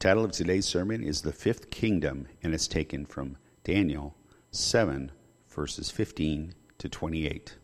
[0.00, 4.16] title of today's sermon is The Fifth Kingdom, and it's taken from Daniel
[4.50, 5.12] 7,
[5.50, 7.58] verses 15 to 28.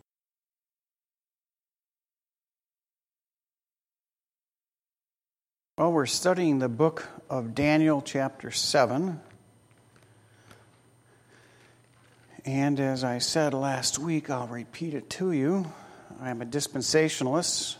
[5.79, 9.19] Well, we're studying the book of Daniel, chapter 7.
[12.45, 15.73] And as I said last week, I'll repeat it to you.
[16.21, 17.77] I'm a dispensationalist.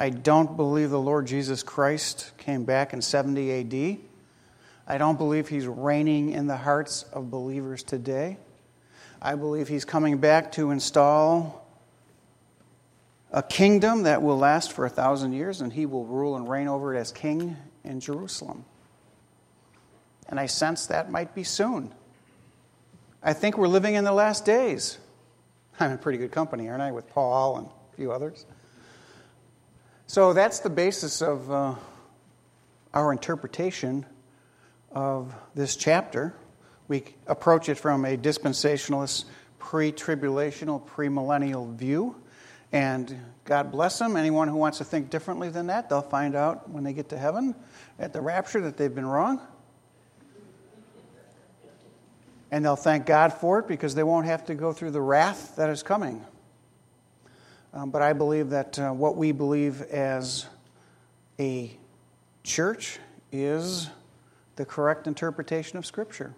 [0.00, 3.98] I don't believe the Lord Jesus Christ came back in 70 AD.
[4.86, 8.38] I don't believe he's reigning in the hearts of believers today.
[9.20, 11.66] I believe he's coming back to install
[13.32, 16.68] a kingdom that will last for a thousand years, and he will rule and reign
[16.68, 18.64] over it as king in Jerusalem.
[20.28, 21.92] And I sense that might be soon.
[23.20, 24.96] I think we're living in the last days.
[25.80, 28.46] I'm in pretty good company, aren't I, with Paul and a few others?
[30.10, 31.74] So that's the basis of uh,
[32.94, 34.06] our interpretation
[34.90, 36.32] of this chapter.
[36.88, 39.26] We approach it from a dispensationalist,
[39.58, 42.16] pre tribulational, premillennial view.
[42.72, 44.16] And God bless them.
[44.16, 47.18] Anyone who wants to think differently than that, they'll find out when they get to
[47.18, 47.54] heaven
[47.98, 49.42] at the rapture that they've been wrong.
[52.50, 55.56] And they'll thank God for it because they won't have to go through the wrath
[55.56, 56.24] that is coming.
[57.78, 60.46] Um, but I believe that uh, what we believe as
[61.38, 61.70] a
[62.42, 62.98] church
[63.30, 63.88] is
[64.56, 66.34] the correct interpretation of Scripture.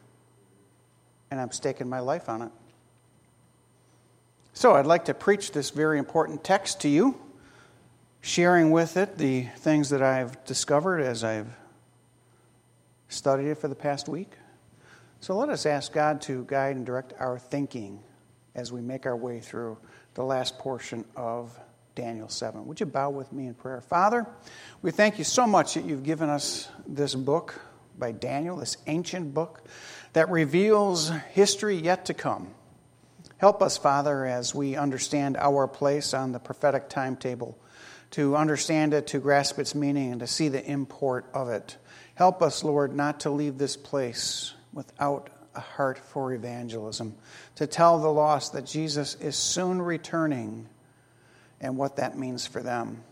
[1.31, 2.51] And I'm staking my life on it.
[4.53, 7.19] So I'd like to preach this very important text to you,
[8.21, 11.57] sharing with it the things that I've discovered as I've
[13.09, 14.33] studied it for the past week.
[15.21, 18.01] So let us ask God to guide and direct our thinking
[18.55, 19.79] as we make our way through
[20.21, 21.59] the last portion of
[21.95, 22.67] Daniel 7.
[22.67, 23.81] Would you bow with me in prayer?
[23.81, 24.27] Father,
[24.83, 27.59] we thank you so much that you've given us this book
[27.99, 29.65] by Daniel, this ancient book
[30.13, 32.49] that reveals history yet to come.
[33.39, 37.57] Help us, Father, as we understand our place on the prophetic timetable,
[38.11, 41.79] to understand it, to grasp its meaning, and to see the import of it.
[42.15, 47.15] Help us, Lord, not to leave this place without a heart for evangelism,
[47.57, 50.69] to tell the lost that Jesus is soon returning
[51.61, 53.03] and what that means for them.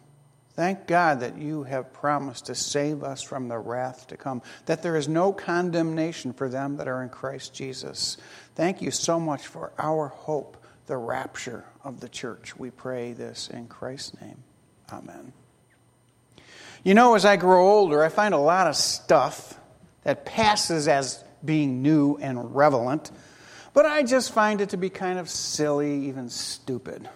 [0.55, 4.83] Thank God that you have promised to save us from the wrath to come, that
[4.83, 8.17] there is no condemnation for them that are in Christ Jesus.
[8.57, 10.57] Thank you so much for our hope,
[10.87, 12.57] the rapture of the church.
[12.57, 14.43] We pray this in Christ's name.
[14.93, 15.33] Amen.
[16.83, 19.59] You know, as I grow older, I find a lot of stuff
[20.03, 23.11] that passes as being new and relevant,
[23.75, 27.09] but I just find it to be kind of silly, even stupid.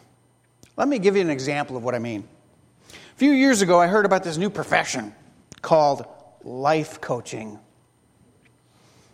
[0.76, 2.26] Let me give you an example of what I mean.
[2.90, 5.14] A few years ago, I heard about this new profession
[5.60, 6.06] called
[6.42, 7.58] life coaching.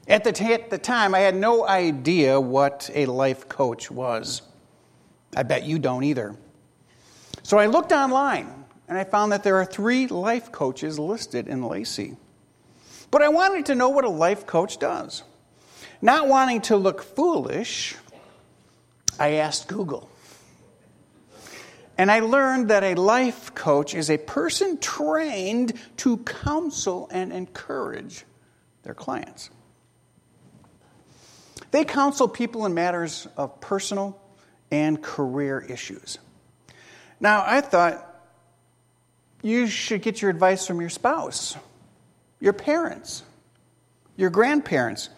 [0.06, 4.42] At the, t- at the time, I had no idea what a life coach was.
[5.36, 6.34] I bet you don't either.
[7.42, 11.62] So I looked online and I found that there are three life coaches listed in
[11.62, 12.16] Lacey.
[13.10, 15.22] But I wanted to know what a life coach does.
[16.00, 17.96] Not wanting to look foolish,
[19.18, 20.08] I asked Google.
[21.96, 28.24] And I learned that a life coach is a person trained to counsel and encourage
[28.84, 29.50] their clients.
[31.72, 34.20] They counsel people in matters of personal
[34.70, 36.18] and career issues.
[37.20, 38.04] Now, I thought
[39.42, 41.56] you should get your advice from your spouse
[42.40, 43.22] your parents,
[44.16, 45.10] your grandparents,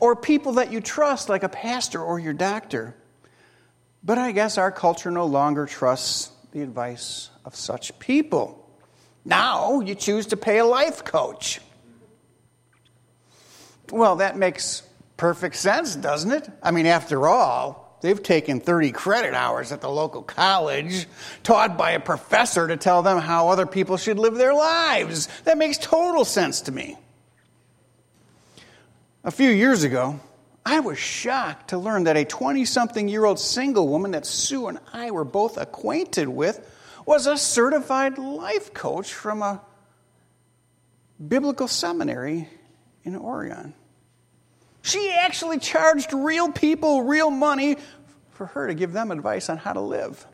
[0.00, 2.94] or people that you trust, like a pastor or your doctor.
[4.04, 8.64] But I guess our culture no longer trusts the advice of such people.
[9.24, 11.60] Now you choose to pay a life coach.
[13.90, 14.82] Well, that makes
[15.16, 16.48] perfect sense, doesn't it?
[16.62, 21.06] I mean, after all, They've taken 30 credit hours at the local college,
[21.42, 25.28] taught by a professor to tell them how other people should live their lives.
[25.44, 26.96] That makes total sense to me.
[29.24, 30.20] A few years ago,
[30.64, 34.68] I was shocked to learn that a 20 something year old single woman that Sue
[34.68, 36.60] and I were both acquainted with
[37.04, 39.62] was a certified life coach from a
[41.26, 42.48] biblical seminary
[43.02, 43.74] in Oregon.
[44.88, 47.76] She actually charged real people real money
[48.30, 50.26] for her to give them advice on how to live.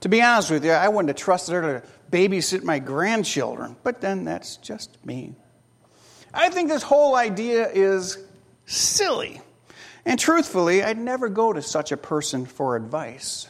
[0.00, 4.02] To be honest with you, I wouldn't have trusted her to babysit my grandchildren, but
[4.02, 5.34] then that's just me.
[6.34, 8.18] I think this whole idea is
[8.66, 9.40] silly.
[10.04, 13.48] And truthfully, I'd never go to such a person for advice,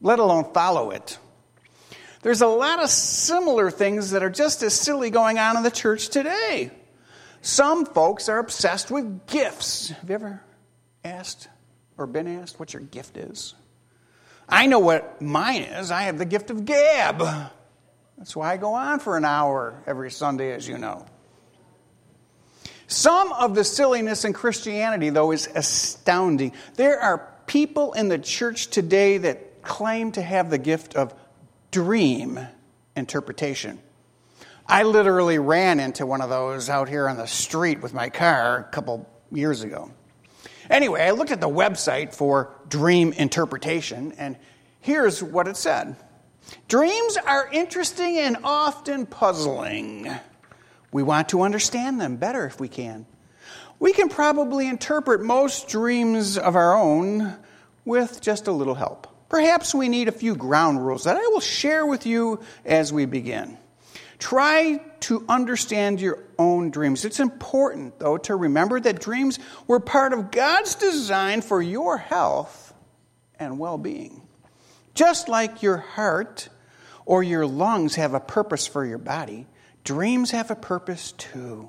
[0.00, 1.18] let alone follow it.
[2.22, 5.72] There's a lot of similar things that are just as silly going on in the
[5.72, 6.70] church today.
[7.44, 9.90] Some folks are obsessed with gifts.
[9.90, 10.40] Have you ever
[11.04, 11.48] asked
[11.98, 13.54] or been asked what your gift is?
[14.48, 15.90] I know what mine is.
[15.90, 17.18] I have the gift of gab.
[18.16, 21.04] That's why I go on for an hour every Sunday, as you know.
[22.86, 26.54] Some of the silliness in Christianity, though, is astounding.
[26.76, 31.14] There are people in the church today that claim to have the gift of
[31.70, 32.40] dream
[32.96, 33.80] interpretation.
[34.66, 38.58] I literally ran into one of those out here on the street with my car
[38.58, 39.90] a couple years ago.
[40.70, 44.36] Anyway, I looked at the website for dream interpretation, and
[44.80, 45.96] here's what it said
[46.68, 50.10] Dreams are interesting and often puzzling.
[50.92, 53.06] We want to understand them better if we can.
[53.80, 57.36] We can probably interpret most dreams of our own
[57.84, 59.08] with just a little help.
[59.28, 63.04] Perhaps we need a few ground rules that I will share with you as we
[63.04, 63.58] begin.
[64.24, 67.04] Try to understand your own dreams.
[67.04, 72.72] It's important, though, to remember that dreams were part of God's design for your health
[73.38, 74.26] and well being.
[74.94, 76.48] Just like your heart
[77.04, 79.46] or your lungs have a purpose for your body,
[79.84, 81.68] dreams have a purpose too.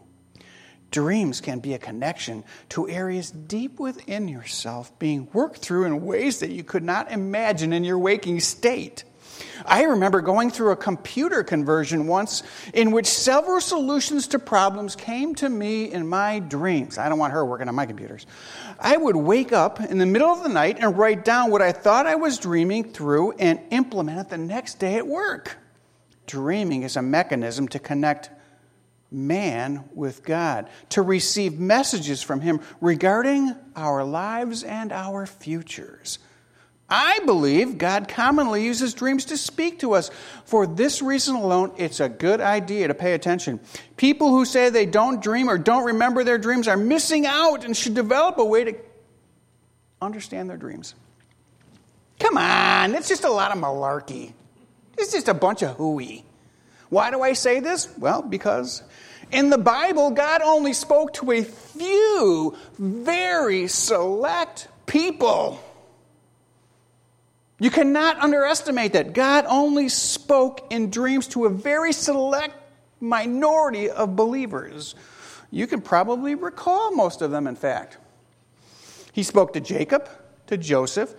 [0.91, 6.39] Dreams can be a connection to areas deep within yourself being worked through in ways
[6.39, 9.03] that you could not imagine in your waking state.
[9.65, 12.43] I remember going through a computer conversion once
[12.73, 16.97] in which several solutions to problems came to me in my dreams.
[16.97, 18.25] I don't want her working on my computers.
[18.79, 21.71] I would wake up in the middle of the night and write down what I
[21.71, 25.57] thought I was dreaming through and implement it the next day at work.
[26.27, 28.29] Dreaming is a mechanism to connect
[29.11, 36.19] man with God, to receive messages from Him regarding our lives and our futures.
[36.87, 40.11] I believe God commonly uses dreams to speak to us.
[40.45, 43.59] For this reason alone, it's a good idea to pay attention.
[43.97, 47.75] People who say they don't dream or don't remember their dreams are missing out and
[47.75, 48.75] should develop a way to
[49.99, 50.93] understand their dreams.
[52.19, 54.33] Come on, it's just a lot of malarkey.
[54.97, 56.23] It's just a bunch of hooey.
[56.89, 57.89] Why do I say this?
[57.97, 58.83] Well, because
[59.31, 65.59] in the Bible, God only spoke to a few very select people.
[67.59, 69.13] You cannot underestimate that.
[69.13, 72.53] God only spoke in dreams to a very select
[72.99, 74.95] minority of believers.
[75.51, 77.97] You can probably recall most of them, in fact.
[79.13, 80.09] He spoke to Jacob,
[80.47, 81.13] to Joseph,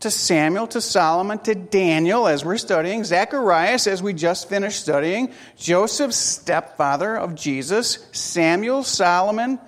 [0.00, 5.32] to Samuel, to Solomon, to Daniel, as we're studying, Zacharias, as we just finished studying,
[5.56, 9.58] Joseph's stepfather of Jesus, Samuel, Solomon,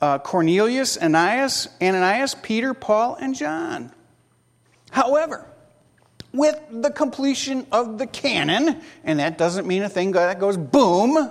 [0.00, 3.92] uh, Cornelius, Ananias, Ananias, Peter, Paul, and John.
[4.90, 5.46] However,
[6.34, 11.30] with the completion of the canon, and that doesn't mean a thing that goes boom,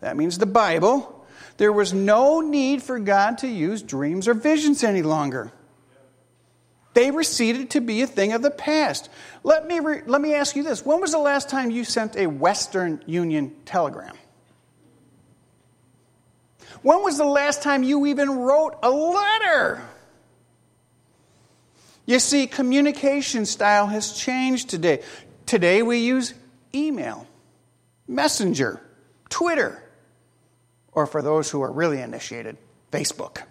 [0.00, 1.24] that means the Bible,
[1.56, 5.52] there was no need for God to use dreams or visions any longer.
[6.94, 9.08] They receded to be a thing of the past.
[9.44, 12.16] Let me, re- let me ask you this when was the last time you sent
[12.16, 14.16] a Western Union telegram?
[16.82, 19.82] When was the last time you even wrote a letter?
[22.10, 25.04] You see, communication style has changed today.
[25.46, 26.34] Today we use
[26.74, 27.24] email,
[28.08, 28.80] messenger,
[29.28, 29.80] Twitter,
[30.90, 32.56] or for those who are really initiated,
[32.90, 33.42] Facebook.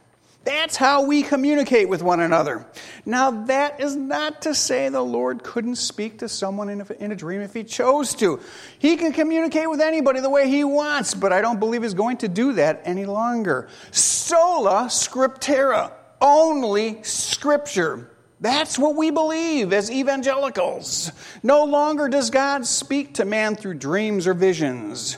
[0.44, 2.68] That's how we communicate with one another.
[3.06, 7.14] Now, that is not to say the Lord couldn't speak to someone in a, in
[7.14, 8.42] a, dream if He chose to.
[8.78, 12.18] He can communicate with anybody the way He wants, but I don't believe He's going
[12.18, 13.70] to do that any longer.
[13.92, 18.10] Sola scriptura, only Scripture.
[18.42, 21.12] That's what we believe as evangelicals.
[21.44, 25.18] No longer does God speak to man through dreams or visions.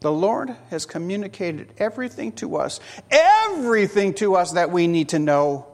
[0.00, 5.66] The Lord has communicated everything to us, everything to us that we need to know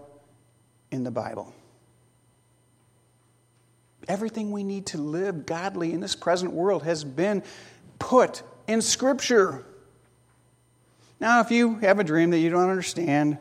[0.90, 1.52] in the Bible.
[4.08, 7.42] Everything we need to live godly in this present world has been
[7.98, 9.64] put in Scripture.
[11.20, 13.38] Now, if you have a dream that you don't understand,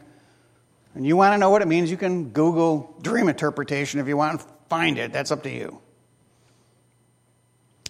[0.96, 4.16] and you want to know what it means, you can Google dream interpretation if you
[4.16, 5.12] want to find it.
[5.12, 5.80] That's up to you.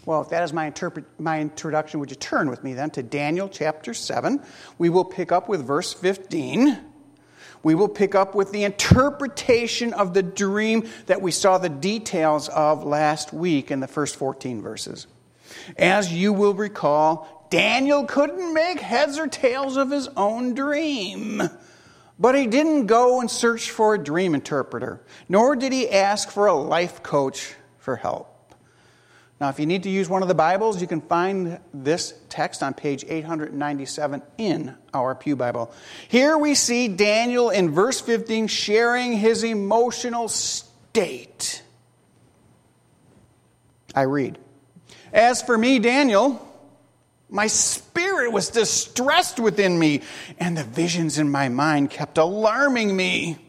[0.05, 0.74] Well, if that is my,
[1.17, 4.41] my introduction, would you turn with me then to Daniel chapter 7?
[4.77, 6.77] We will pick up with verse 15.
[7.63, 12.50] We will pick up with the interpretation of the dream that we saw the details
[12.50, 15.07] of last week in the first 14 verses.
[15.77, 21.41] As you will recall, Daniel couldn't make heads or tails of his own dream.
[22.20, 26.48] But he didn't go and search for a dream interpreter, nor did he ask for
[26.48, 28.29] a life coach for help.
[29.41, 32.63] Now, if you need to use one of the Bibles, you can find this text
[32.63, 35.74] on page 897 in our Pew Bible.
[36.08, 41.62] Here we see Daniel in verse 15 sharing his emotional state.
[43.96, 44.38] I read
[45.12, 46.52] As for me, Daniel,
[47.34, 50.02] my spirit was distressed within me,
[50.40, 53.40] and the visions in my mind kept alarming me.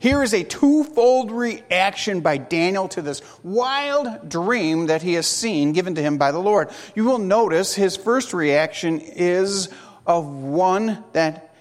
[0.00, 5.72] Here is a twofold reaction by Daniel to this wild dream that he has seen
[5.72, 6.70] given to him by the Lord.
[6.96, 9.68] You will notice his first reaction is
[10.04, 11.53] of one that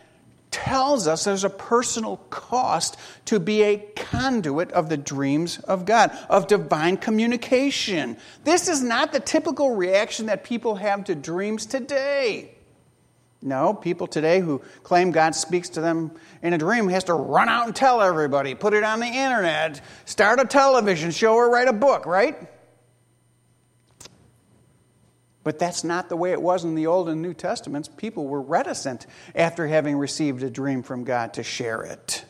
[0.54, 2.96] tells us there's a personal cost
[3.26, 8.16] to be a conduit of the dreams of God, of divine communication.
[8.44, 12.56] This is not the typical reaction that people have to dreams today.
[13.42, 17.50] No, people today who claim God speaks to them in a dream has to run
[17.50, 21.68] out and tell everybody, put it on the internet, start a television show, or write
[21.68, 22.38] a book, right?
[25.44, 27.90] But that's not the way it was in the Old and New Testaments.
[27.90, 32.24] People were reticent after having received a dream from God to share it.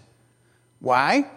[0.79, 1.29] Why?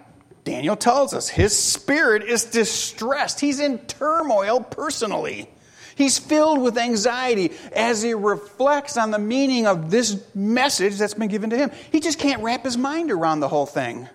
[0.44, 3.40] Daniel tells us his spirit is distressed.
[3.40, 5.50] He's in turmoil personally.
[5.96, 11.28] He's filled with anxiety as he reflects on the meaning of this message that's been
[11.28, 11.70] given to him.
[11.90, 14.08] He just can't wrap his mind around the whole thing.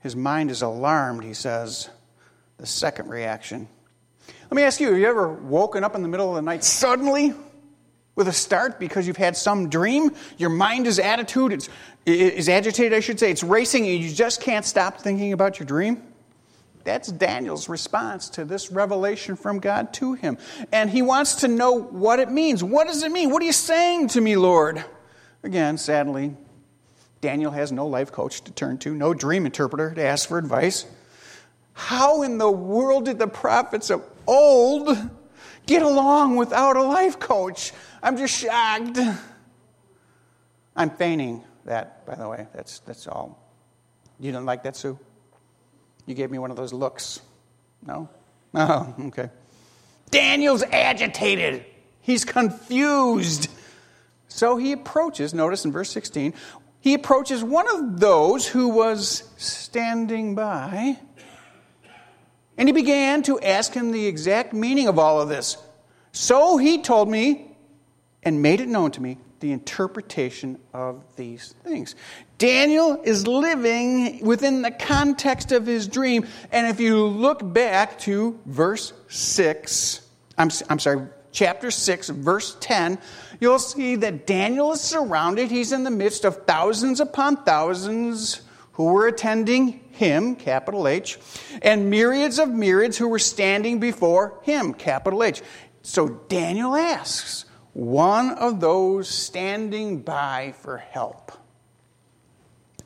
[0.00, 1.90] His mind is alarmed, he says.
[2.56, 3.68] The second reaction.
[4.50, 6.64] Let me ask you have you ever woken up in the middle of the night
[6.64, 7.34] suddenly
[8.16, 10.10] with a start because you've had some dream?
[10.38, 11.68] Your mind is attitude, it's,
[12.04, 13.30] is agitated, I should say.
[13.30, 16.02] It's racing, and you just can't stop thinking about your dream?
[16.82, 20.36] That's Daniel's response to this revelation from God to him.
[20.72, 22.64] And he wants to know what it means.
[22.64, 23.30] What does it mean?
[23.30, 24.84] What are you saying to me, Lord?
[25.44, 26.34] Again, sadly,
[27.20, 30.86] Daniel has no life coach to turn to, no dream interpreter to ask for advice.
[31.72, 34.96] How in the world did the prophets of old
[35.66, 37.72] get along without a life coach?
[38.02, 38.98] I'm just shocked.
[40.76, 42.46] I'm feigning that, by the way.
[42.54, 43.38] That's, that's all.
[44.18, 44.98] You didn't like that, Sue?
[46.06, 47.20] You gave me one of those looks.
[47.86, 48.08] No?
[48.54, 49.30] Oh, okay.
[50.10, 51.64] Daniel's agitated.
[52.00, 53.48] He's confused.
[54.28, 56.34] So he approaches, notice in verse 16,
[56.80, 60.98] he approaches one of those who was standing by,
[62.60, 65.56] and he began to ask him the exact meaning of all of this.
[66.12, 67.56] So he told me
[68.22, 71.94] and made it known to me the interpretation of these things.
[72.36, 76.26] Daniel is living within the context of his dream.
[76.52, 82.98] And if you look back to verse 6, I'm, I'm sorry, chapter 6, verse 10,
[83.40, 85.50] you'll see that Daniel is surrounded.
[85.50, 88.42] He's in the midst of thousands upon thousands
[88.80, 91.18] who were attending him, capital H,
[91.60, 95.42] and myriads of myriads who were standing before him, capital H.
[95.82, 97.44] So Daniel asks,
[97.74, 101.30] one of those standing by for help.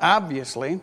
[0.01, 0.81] Obviously,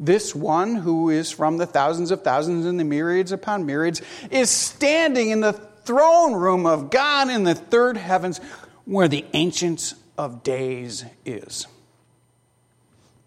[0.00, 4.50] this one who is from the thousands of thousands and the myriads upon myriads is
[4.50, 8.40] standing in the throne room of God in the third heavens
[8.84, 11.68] where the Ancients of Days is.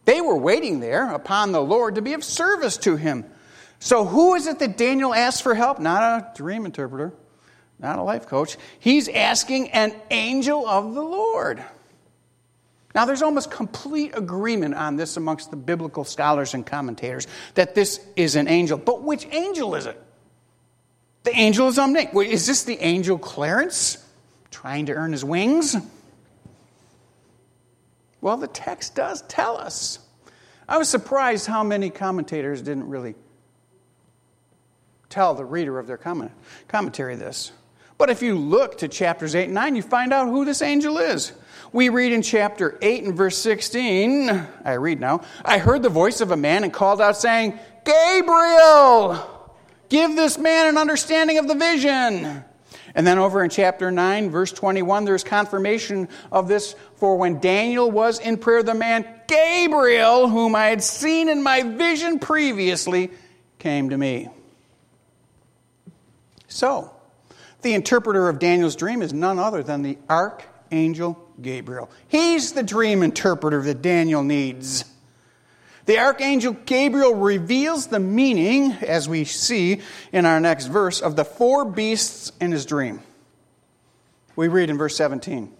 [0.05, 3.25] They were waiting there upon the Lord to be of service to him.
[3.79, 5.79] So, who is it that Daniel asks for help?
[5.79, 7.13] Not a dream interpreter
[7.79, 8.57] not a life coach.
[8.79, 11.63] He's asking an angel of the Lord.
[12.93, 17.99] Now, there's almost complete agreement on this amongst the biblical scholars and commentators that this
[18.15, 18.77] is an angel.
[18.77, 20.01] But which angel is it?
[21.23, 22.15] The angel is unnamed.
[22.15, 23.97] Is this the angel Clarence
[24.49, 25.75] trying to earn his wings?
[28.25, 29.99] Well, the text does tell us.
[30.67, 33.13] I was surprised how many commentators didn't really
[35.09, 36.31] tell the reader of their comment,
[36.67, 37.51] commentary this.
[37.99, 40.97] But if you look to chapters 8 and 9, you find out who this angel
[40.97, 41.33] is.
[41.71, 46.19] We read in chapter 8 and verse 16, I read now, I heard the voice
[46.19, 49.53] of a man and called out, saying, Gabriel,
[49.87, 52.43] give this man an understanding of the vision.
[52.95, 56.75] And then over in chapter 9, verse 21, there's confirmation of this.
[56.95, 61.61] For when Daniel was in prayer, the man Gabriel, whom I had seen in my
[61.61, 63.11] vision previously,
[63.59, 64.29] came to me.
[66.47, 66.95] So,
[67.63, 71.89] the interpreter of Daniel's dream is none other than the archangel Gabriel.
[72.07, 74.85] He's the dream interpreter that Daniel needs.
[75.85, 81.25] The archangel Gabriel reveals the meaning, as we see in our next verse, of the
[81.25, 83.01] four beasts in his dream.
[84.35, 85.51] We read in verse 17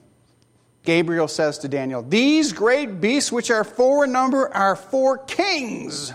[0.83, 6.13] Gabriel says to Daniel, These great beasts, which are four in number, are four kings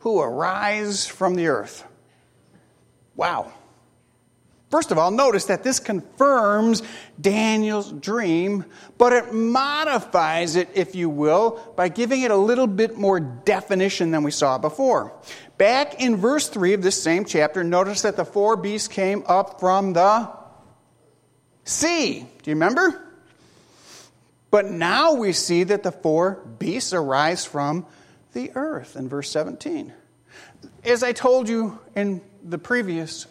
[0.00, 1.84] who arise from the earth.
[3.16, 3.52] Wow.
[4.70, 6.84] First of all, notice that this confirms
[7.20, 8.64] Daniel's dream,
[8.98, 14.12] but it modifies it, if you will, by giving it a little bit more definition
[14.12, 15.12] than we saw before.
[15.58, 19.58] Back in verse 3 of this same chapter, notice that the four beasts came up
[19.58, 20.30] from the
[21.64, 22.20] sea.
[22.20, 23.02] Do you remember?
[24.52, 27.86] But now we see that the four beasts arise from
[28.34, 29.92] the earth in verse 17.
[30.84, 33.26] As I told you in the previous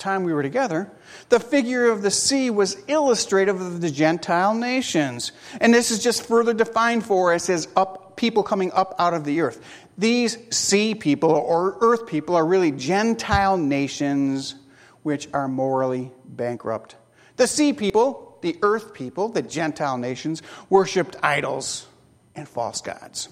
[0.00, 0.90] time we were together,
[1.28, 5.32] the figure of the sea was illustrative of the Gentile nations.
[5.60, 9.24] And this is just further defined for us as up, people coming up out of
[9.24, 9.62] the earth.
[9.96, 14.54] These sea people or earth people are really Gentile nations
[15.02, 16.96] which are morally bankrupt.
[17.36, 21.86] The sea people, the earth people, the Gentile nations, worshiped idols
[22.34, 23.28] and false gods.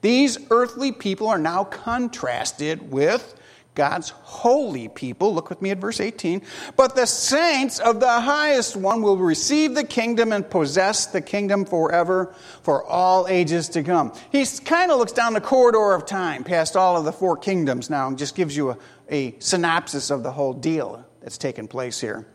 [0.00, 3.35] These earthly people are now contrasted with
[3.76, 5.32] God's holy people.
[5.32, 6.42] Look with me at verse 18.
[6.74, 11.64] But the saints of the highest one will receive the kingdom and possess the kingdom
[11.64, 14.12] forever for all ages to come.
[14.32, 17.88] He kind of looks down the corridor of time past all of the four kingdoms
[17.88, 18.78] now and just gives you a,
[19.10, 22.26] a synopsis of the whole deal that's taken place here.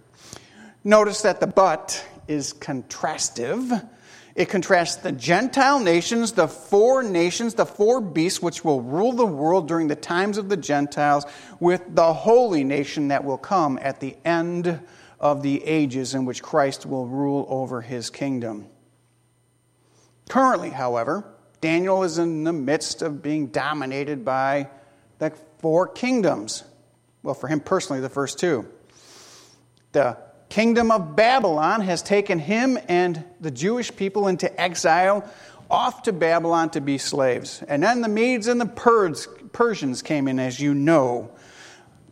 [0.83, 3.87] Notice that the but is contrastive.
[4.35, 9.25] It contrasts the Gentile nations, the four nations, the four beasts which will rule the
[9.25, 11.25] world during the times of the Gentiles,
[11.59, 14.79] with the holy nation that will come at the end
[15.19, 18.67] of the ages in which Christ will rule over his kingdom.
[20.29, 21.25] Currently, however,
[21.59, 24.69] Daniel is in the midst of being dominated by
[25.19, 26.63] the four kingdoms.
[27.21, 28.67] Well, for him personally, the first two.
[29.91, 30.17] The
[30.51, 35.27] kingdom of Babylon has taken him and the Jewish people into exile
[35.69, 37.63] off to Babylon to be slaves.
[37.69, 38.65] And then the Medes and the
[39.53, 41.31] Persians came in, as you know.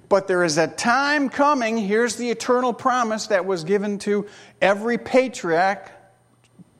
[0.07, 4.25] But there is a time coming, here's the eternal promise that was given to
[4.61, 5.91] every patriarch,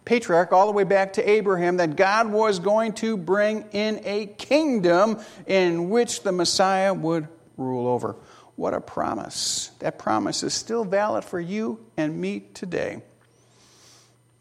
[0.06, 4.28] patriarch all the way back to Abraham, that God was going to bring in a
[4.28, 8.16] kingdom in which the Messiah would rule over.
[8.60, 9.72] What a promise.
[9.80, 13.02] That promise is still valid for you and me today.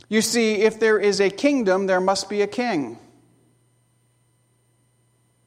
[0.09, 2.99] You see, if there is a kingdom, there must be a king.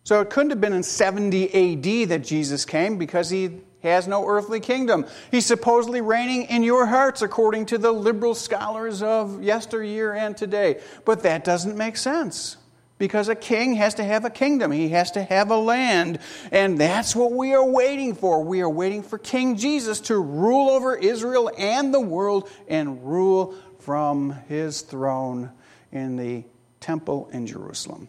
[0.06, 4.26] So it couldn't have been in 70 AD that Jesus came because he has no
[4.26, 5.06] earthly kingdom.
[5.32, 10.80] He's supposedly reigning in your hearts according to the liberal scholars of yesteryear and today.
[11.04, 12.56] But that doesn't make sense
[13.02, 16.20] because a king has to have a kingdom, he has to have a land.
[16.52, 18.44] And that's what we are waiting for.
[18.44, 23.56] We are waiting for King Jesus to rule over Israel and the world and rule
[23.80, 25.50] from his throne
[25.92, 26.44] in the
[26.80, 28.08] temple in Jerusalem.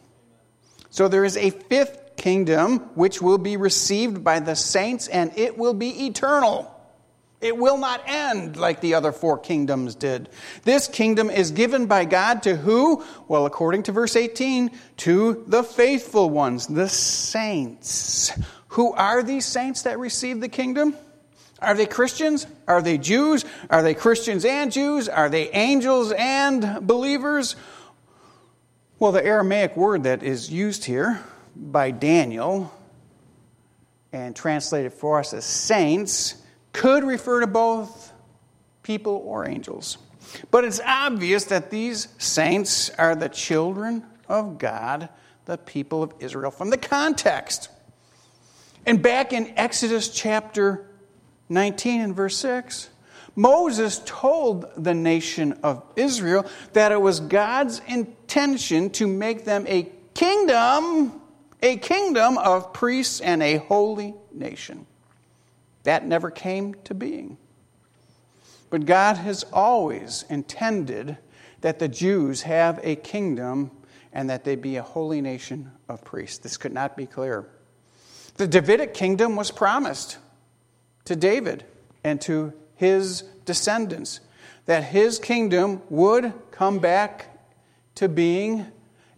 [0.90, 5.57] So there is a fifth kingdom which will be received by the saints and it
[5.57, 6.72] will be eternal.
[7.42, 10.28] It will not end like the other four kingdoms did.
[10.62, 13.05] This kingdom is given by God to who?
[13.26, 18.33] Well, according to verse 18, to the faithful ones, the saints.
[18.68, 20.94] Who are these saints that receive the kingdom?
[21.59, 22.46] Are they Christians?
[22.68, 23.44] Are they Jews?
[23.68, 25.09] Are they Christians and Jews?
[25.09, 27.57] Are they angels and believers?
[29.00, 31.20] Well, the Aramaic word that is used here
[31.57, 32.72] by Daniel
[34.12, 36.41] and translated for us as saints
[36.73, 38.13] could refer to both
[38.83, 39.99] people or angels.
[40.51, 45.09] But it's obvious that these saints are the children of God,
[45.45, 47.69] the people of Israel, from the context.
[48.87, 50.87] And back in Exodus chapter
[51.49, 52.89] 19 and verse 6,
[53.35, 59.91] Moses told the nation of Israel that it was God's intention to make them a
[60.15, 61.21] kingdom,
[61.63, 64.87] a kingdom of priests and a holy nation.
[65.85, 67.38] That never came to being.
[68.71, 71.18] But God has always intended
[71.61, 73.71] that the Jews have a kingdom
[74.12, 76.38] and that they be a holy nation of priests.
[76.38, 77.49] This could not be clearer.
[78.37, 80.18] The Davidic kingdom was promised
[81.05, 81.64] to David
[82.05, 84.21] and to his descendants
[84.66, 87.29] that his kingdom would come back
[87.97, 88.66] to being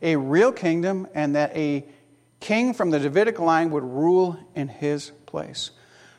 [0.03, 1.85] a real kingdom and that a
[2.41, 5.71] king from the Davidic line would rule in his place.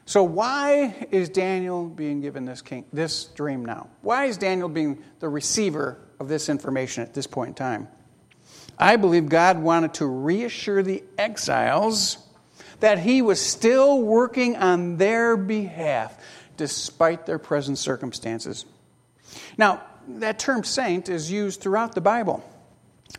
[0.08, 3.90] So, why is Daniel being given this, king, this dream now?
[4.02, 7.88] Why is Daniel being the receiver of this information at this point in time?
[8.78, 12.18] I believe God wanted to reassure the exiles
[12.82, 16.18] that he was still working on their behalf
[16.56, 18.66] despite their present circumstances.
[19.58, 22.44] Now, that term saint is used throughout the Bible.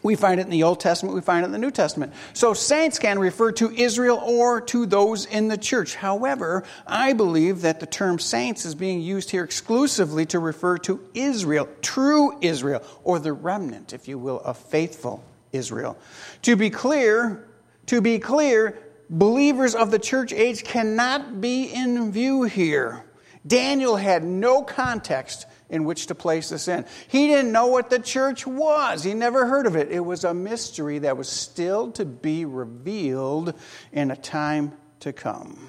[0.02, 2.12] We find it in the Old Testament, we find it in the New Testament.
[2.32, 5.94] So saints can refer to Israel or to those in the church.
[5.94, 11.00] However, I believe that the term saints is being used here exclusively to refer to
[11.14, 15.98] Israel, true Israel, or the remnant, if you will, of faithful Israel.
[16.42, 17.48] To be clear,
[17.86, 18.78] to be clear,
[19.10, 23.04] believers of the church age cannot be in view here.
[23.46, 26.84] Daniel had no context in which to place this in.
[27.08, 29.90] He didn't know what the church was, he never heard of it.
[29.90, 33.54] It was a mystery that was still to be revealed
[33.92, 35.68] in a time to come.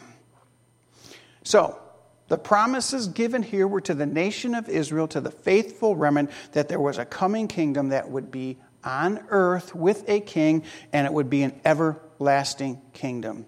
[1.43, 1.79] So,
[2.27, 6.67] the promises given here were to the nation of Israel, to the faithful remnant, that
[6.67, 11.13] there was a coming kingdom that would be on earth with a king, and it
[11.13, 13.45] would be an everlasting kingdom.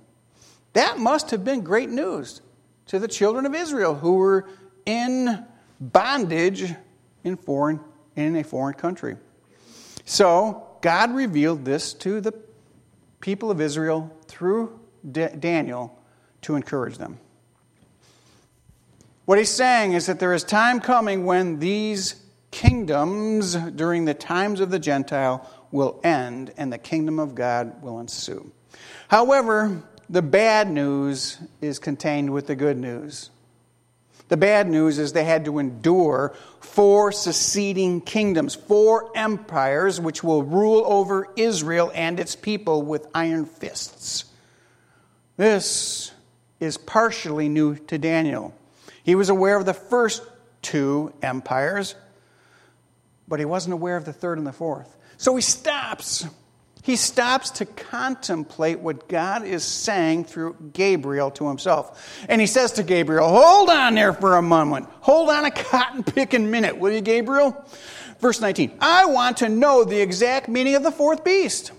[0.73, 2.41] That must have been great news
[2.87, 4.47] to the children of Israel who were
[4.85, 5.45] in
[5.79, 6.73] bondage
[7.23, 7.79] in foreign
[8.15, 9.15] in a foreign country.
[10.05, 12.33] So God revealed this to the
[13.21, 14.79] people of Israel through
[15.11, 15.97] Daniel
[16.41, 17.19] to encourage them.
[19.25, 22.15] What he's saying is that there is time coming when these
[22.51, 27.99] kingdoms during the times of the Gentile will end and the kingdom of God will
[27.99, 28.51] ensue.
[29.07, 33.29] However, the bad news is contained with the good news.
[34.29, 40.43] The bad news is they had to endure four seceding kingdoms, four empires which will
[40.43, 44.25] rule over Israel and its people with iron fists.
[45.35, 46.11] This
[46.59, 48.53] is partially new to Daniel.
[49.03, 50.21] He was aware of the first
[50.61, 51.95] two empires,
[53.27, 54.95] but he wasn't aware of the third and the fourth.
[55.17, 56.25] So he stops
[56.89, 62.17] he stops to contemplate what God is saying through Gabriel to himself.
[62.27, 64.87] And he says to Gabriel, Hold on there for a moment.
[65.01, 67.63] Hold on a cotton picking minute, will you, Gabriel?
[68.19, 71.71] Verse 19 I want to know the exact meaning of the fourth beast,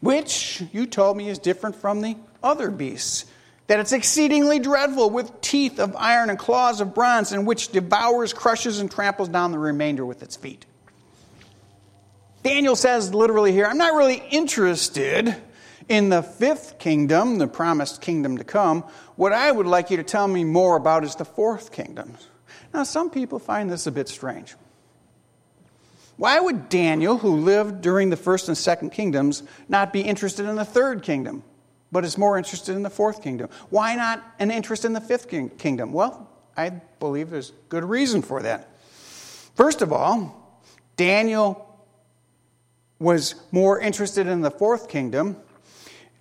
[0.00, 3.24] which you told me is different from the other beasts.
[3.68, 8.32] That it's exceedingly dreadful, with teeth of iron and claws of bronze, and which devours,
[8.32, 10.66] crushes, and tramples down the remainder with its feet.
[12.44, 15.34] Daniel says literally here, I'm not really interested
[15.88, 18.82] in the fifth kingdom, the promised kingdom to come.
[19.16, 22.14] What I would like you to tell me more about is the fourth kingdom.
[22.74, 24.56] Now, some people find this a bit strange.
[26.18, 30.56] Why would Daniel, who lived during the first and second kingdoms, not be interested in
[30.56, 31.42] the third kingdom,
[31.90, 33.48] but is more interested in the fourth kingdom?
[33.70, 35.94] Why not an interest in the fifth kingdom?
[35.94, 36.28] Well,
[36.58, 38.68] I believe there's good reason for that.
[39.54, 40.60] First of all,
[40.96, 41.73] Daniel
[43.04, 45.36] was more interested in the fourth kingdom,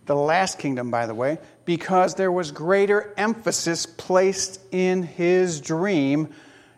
[0.05, 6.29] the last kingdom, by the way, because there was greater emphasis placed in his dream,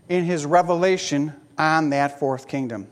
[0.07, 2.87] in his revelation on that fourth kingdom.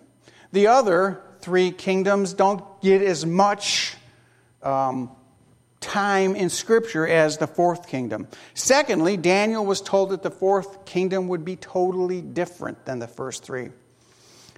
[0.52, 3.96] The other three kingdoms don't get as much
[4.64, 5.12] um,
[5.80, 8.28] time in Scripture as the fourth kingdom.
[8.56, 13.44] Secondly, Daniel was told that the fourth kingdom would be totally different than the first
[13.44, 13.70] three.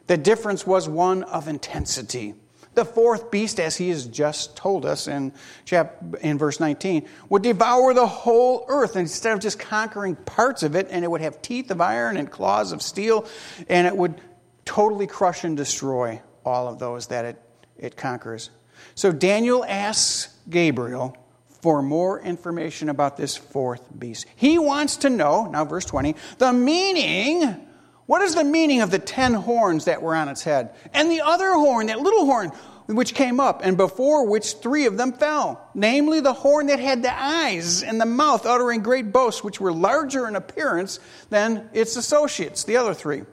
[0.08, 2.36] The difference was one of intensity.
[2.76, 5.34] The fourth beast, as he has just told us in,
[5.64, 10.76] chap- in verse 19, would devour the whole earth instead of just conquering parts of
[10.76, 13.28] it, and it would have teeth of iron and claws of steel,
[13.70, 14.22] and it would
[14.66, 17.42] totally crush and destroy all of those that it,
[17.78, 18.50] it conquers.
[18.94, 21.18] So Daniel asks Gabriel
[21.62, 24.28] for more information about this fourth beast.
[24.36, 27.66] He wants to know, now verse 20, the meaning
[28.06, 30.76] what is the meaning of the ten horns that were on its head?
[30.94, 32.52] And the other horn, that little horn,
[32.88, 37.02] which came up, and before which three of them fell, namely the horn that had
[37.02, 41.00] the eyes and the mouth uttering great boasts, which were larger in appearance
[41.32, 43.24] than its associates, the other three.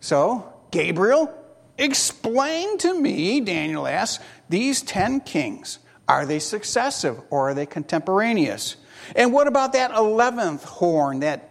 [0.00, 1.32] So, Gabriel,
[1.78, 5.78] explain to me, Daniel asks, these ten kings.
[6.08, 8.76] Are they successive or are they contemporaneous?
[9.14, 11.47] And what about that eleventh horn, that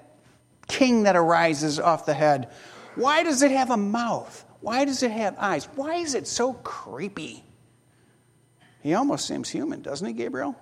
[0.68, 2.50] king that arises off the head.
[2.96, 4.44] Why does it have a mouth?
[4.62, 5.66] Why does it have eyes?
[5.76, 7.44] Why is it so creepy?
[8.82, 10.56] He almost seems human, doesn't he, Gabriel?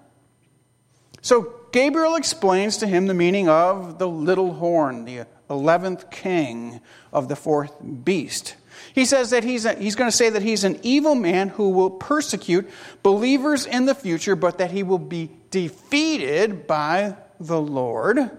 [1.21, 7.29] So Gabriel explains to him the meaning of the little horn, the 11th king of
[7.29, 8.55] the fourth beast.
[8.93, 11.69] He says that he's, a, he's going to say that he's an evil man who
[11.69, 12.69] will persecute
[13.03, 18.29] believers in the future, but that he will be defeated by the Lord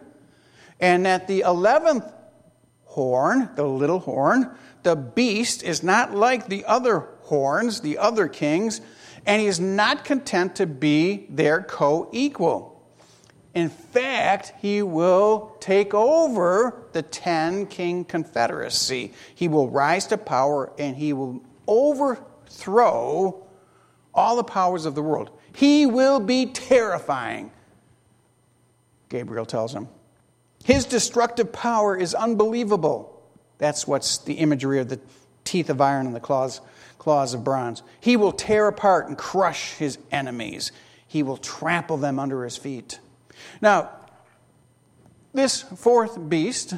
[0.81, 2.13] and at the 11th
[2.85, 4.51] horn, the little horn,
[4.83, 8.81] the beast is not like the other horns, the other kings,
[9.27, 12.73] and he is not content to be their co equal.
[13.55, 19.15] In fact, he will take over the 10 king confederacy.
[19.35, 23.47] He will rise to power and he will overthrow
[24.15, 25.31] all the powers of the world.
[25.55, 27.51] He will be terrifying,
[29.09, 29.89] Gabriel tells him.
[30.67, 33.23] His destructive power is unbelievable.
[33.59, 34.99] That's what's the imagery of the
[35.45, 36.61] teeth of iron and the claws,
[36.99, 37.85] claws of bronze.
[38.01, 40.73] He will tear apart and crush his enemies,
[41.07, 42.99] he will trample them under his feet.
[43.61, 43.91] Now,
[45.33, 46.75] this fourth beast,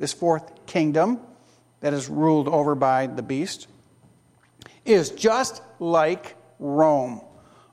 [0.00, 1.20] this fourth kingdom
[1.78, 3.68] that is ruled over by the beast,
[4.84, 7.20] is just like Rome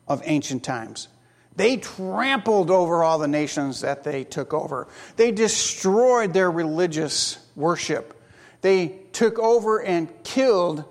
[0.07, 1.07] of ancient times.
[1.59, 4.87] They trampled over all the nations that they took over.
[5.17, 8.17] They destroyed their religious worship.
[8.61, 10.85] They took over and killed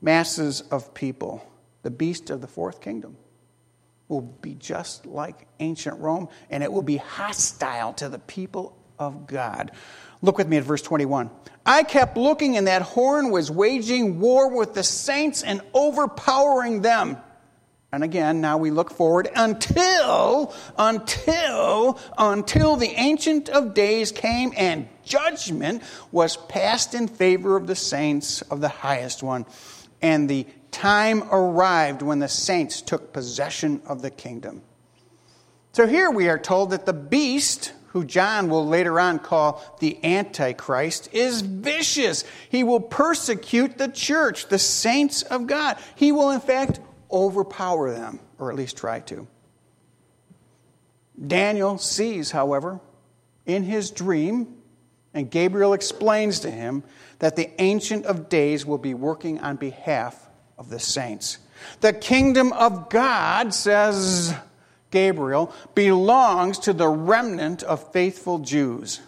[0.00, 1.44] masses of people.
[1.82, 3.16] The beast of the fourth kingdom
[4.06, 9.26] will be just like ancient Rome, and it will be hostile to the people of
[9.26, 9.72] God.
[10.22, 11.30] Look with me at verse 21.
[11.66, 17.16] I kept looking, and that horn was waging war with the saints and overpowering them.
[17.94, 24.88] And again, now we look forward until, until, until the Ancient of Days came and
[25.04, 29.46] judgment was passed in favor of the saints of the highest one.
[30.02, 34.62] And the time arrived when the saints took possession of the kingdom.
[35.72, 40.04] So here we are told that the beast, who John will later on call the
[40.04, 42.24] Antichrist, is vicious.
[42.48, 45.78] He will persecute the church, the saints of God.
[45.94, 46.80] He will, in fact,
[47.14, 49.26] overpower them, or at least try to.
[51.26, 52.80] Daniel sees, however,
[53.46, 54.56] in his dream,
[55.14, 56.82] and Gabriel explains to him
[57.20, 61.38] that the Ancient of Days will be working on behalf of the saints.
[61.80, 64.34] The kingdom of God, says
[64.90, 69.00] Gabriel, belongs to the remnant of faithful Jews.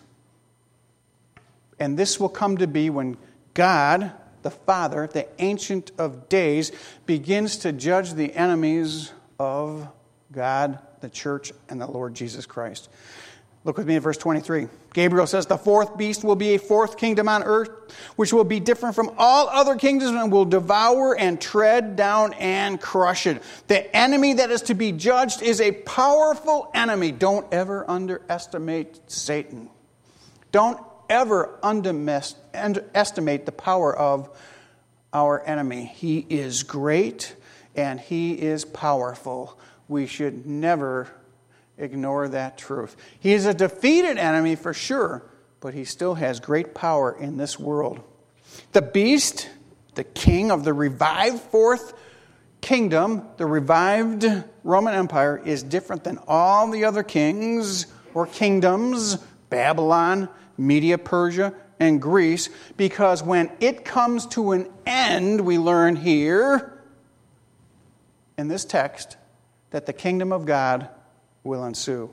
[1.78, 3.16] And this will come to be when
[3.54, 4.12] God,
[4.46, 6.70] the Father, the Ancient of Days,
[7.04, 9.88] begins to judge the enemies of
[10.30, 12.88] God, the church, and the Lord Jesus Christ.
[13.64, 14.68] Look with me at verse 23.
[14.94, 17.70] Gabriel says, The fourth beast will be a fourth kingdom on earth,
[18.14, 22.80] which will be different from all other kingdoms and will devour and tread down and
[22.80, 23.42] crush it.
[23.66, 27.10] The enemy that is to be judged is a powerful enemy.
[27.10, 29.70] Don't ever underestimate Satan.
[30.52, 30.80] Don't
[31.10, 34.30] ever underestimate the power of
[35.12, 35.84] our enemy.
[35.84, 37.36] He is great
[37.74, 39.58] and he is powerful.
[39.88, 41.08] We should never
[41.78, 42.96] ignore that truth.
[43.20, 45.22] He is a defeated enemy for sure,
[45.60, 48.00] but he still has great power in this world.
[48.72, 49.48] The beast,
[49.94, 51.94] the king of the revived fourth
[52.60, 54.26] kingdom, the revived
[54.64, 59.16] Roman Empire, is different than all the other kings or kingdoms,
[59.50, 66.82] Babylon, Media, Persia, and Greece, because when it comes to an end, we learn here
[68.38, 69.16] in this text
[69.70, 70.88] that the kingdom of God
[71.44, 72.10] will ensue.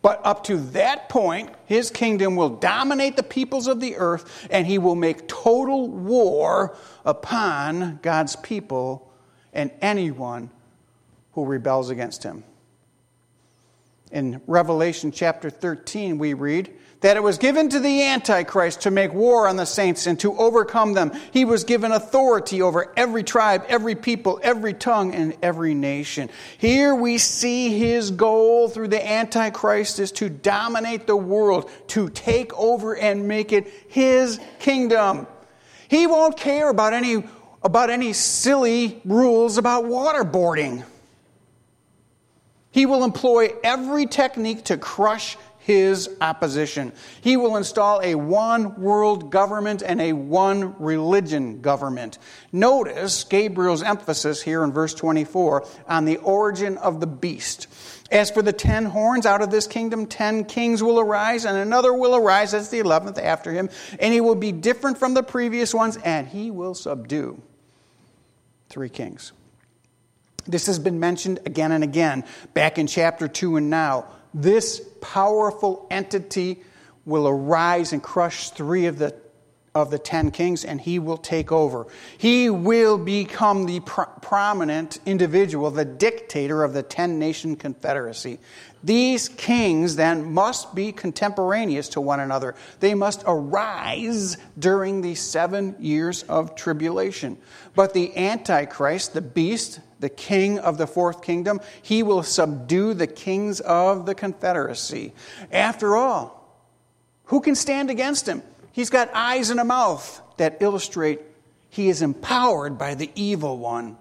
[0.00, 4.66] But up to that point, his kingdom will dominate the peoples of the earth, and
[4.66, 9.12] he will make total war upon God's people
[9.52, 10.50] and anyone
[11.32, 12.44] who rebels against him.
[14.12, 19.12] In Revelation chapter 13, we read, that it was given to the Antichrist to make
[19.12, 21.12] war on the saints and to overcome them.
[21.32, 26.28] He was given authority over every tribe, every people, every tongue, and every nation.
[26.58, 32.52] Here we see his goal through the Antichrist is to dominate the world, to take
[32.58, 35.26] over and make it his kingdom.
[35.86, 37.22] He won't care about any,
[37.62, 40.84] about any silly rules about waterboarding.
[42.70, 45.36] He will employ every technique to crush
[45.68, 46.94] his opposition.
[47.20, 52.16] He will install a one world government and a one religion government.
[52.52, 57.66] Notice Gabriel's emphasis here in verse 24 on the origin of the beast.
[58.10, 61.92] As for the ten horns, out of this kingdom ten kings will arise, and another
[61.92, 63.68] will arise, as the eleventh after him,
[64.00, 67.42] and he will be different from the previous ones, and he will subdue
[68.70, 69.32] three kings.
[70.46, 74.06] This has been mentioned again and again back in chapter 2 and now
[74.42, 76.62] this powerful entity
[77.04, 79.14] will arise and crush three of the
[79.74, 81.86] of the ten kings and he will take over.
[82.16, 88.38] He will become the pro- prominent individual, the dictator of the ten nation confederacy.
[88.82, 92.54] These kings then must be contemporaneous to one another.
[92.80, 97.38] They must arise during the seven years of tribulation.
[97.74, 103.06] But the Antichrist, the beast, the king of the fourth kingdom, he will subdue the
[103.06, 105.12] kings of the confederacy.
[105.50, 106.38] After all,
[107.24, 108.42] who can stand against him?
[108.72, 111.20] He's got eyes and a mouth that illustrate
[111.70, 113.98] He is empowered by the evil one.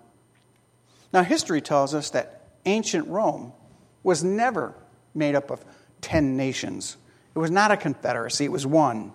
[1.12, 3.52] Now, history tells us that ancient Rome
[4.04, 4.74] was never
[5.14, 5.66] made up of
[6.02, 6.96] 10 nations.
[7.36, 9.12] It was not a confederacy, it was one.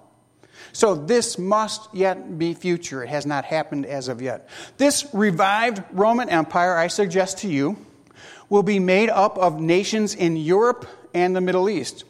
[0.73, 3.03] So this must yet be future.
[3.03, 4.49] It has not happened as of yet.
[4.77, 7.77] This revived Roman Empire, I suggest to you,
[8.49, 12.05] will be made up of nations in Europe and the Middle East.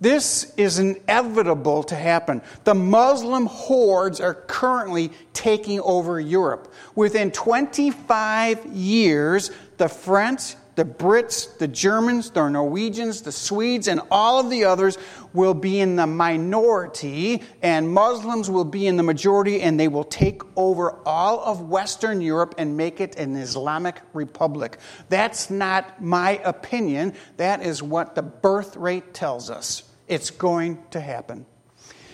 [0.00, 2.42] This is inevitable to happen.
[2.64, 6.72] The Muslim hordes are currently taking over Europe.
[6.94, 14.40] Within 25 years, the French, the Brits, the Germans, the Norwegians, the Swedes, and all
[14.40, 14.98] of the others
[15.32, 20.04] will be in the minority, and Muslims will be in the majority, and they will
[20.04, 24.78] take over all of Western Europe and make it an Islamic republic.
[25.08, 27.14] That's not my opinion.
[27.36, 29.84] That is what the birth rate tells us.
[30.08, 31.46] It's going to happen.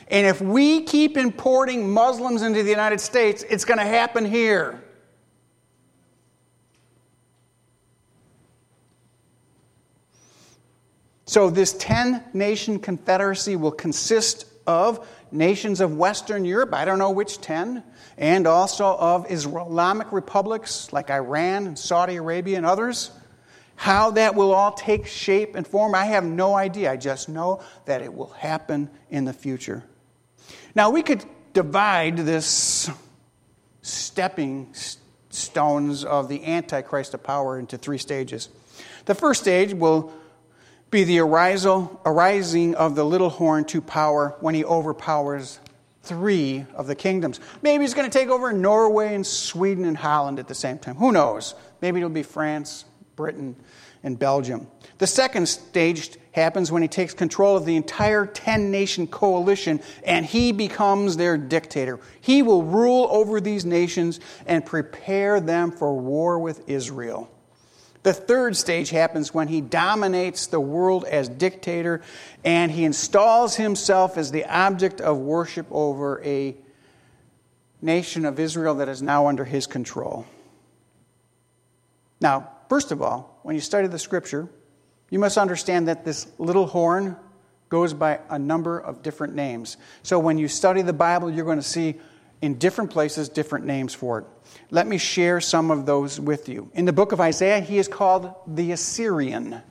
[0.09, 4.83] And if we keep importing Muslims into the United States, it's going to happen here.
[11.31, 17.13] So, this 10 nation confederacy will consist of nations of Western Europe, I don't know
[17.13, 17.85] which 10,
[18.19, 23.13] and also of Islamic republics like Iran and Saudi Arabia and others.
[23.77, 26.91] How that will all take shape and form, I have no idea.
[26.91, 29.85] I just know that it will happen in the future.
[30.75, 32.91] Now, we could divide this
[33.83, 34.75] stepping
[35.29, 38.49] stones of the Antichrist of power into three stages.
[39.05, 40.13] The first stage will
[40.91, 45.61] be the arising of the little horn to power when he overpowers
[46.03, 47.39] three of the kingdoms.
[47.63, 50.97] Maybe he's going to take over Norway and Sweden and Holland at the same time.
[50.97, 51.55] Who knows?
[51.81, 53.55] Maybe it'll be France, Britain,
[54.03, 54.67] and Belgium.
[54.99, 60.25] The second stage happens when he takes control of the entire 10 nation coalition and
[60.25, 62.01] he becomes their dictator.
[62.21, 67.31] He will rule over these nations and prepare them for war with Israel.
[68.03, 72.01] The third stage happens when he dominates the world as dictator
[72.45, 76.57] and he installs himself as the object of worship over a
[77.83, 80.25] nation of Israel that is now under his control.
[82.21, 84.49] Now, first of all, when you study the scripture,
[85.11, 87.17] you must understand that this little horn
[87.69, 89.77] goes by a number of different names.
[90.03, 91.97] So when you study the Bible, you're going to see
[92.43, 94.25] in different places different names for it.
[94.71, 96.71] Let me share some of those with you.
[96.75, 99.63] In the book of Isaiah, he is called the Assyrian.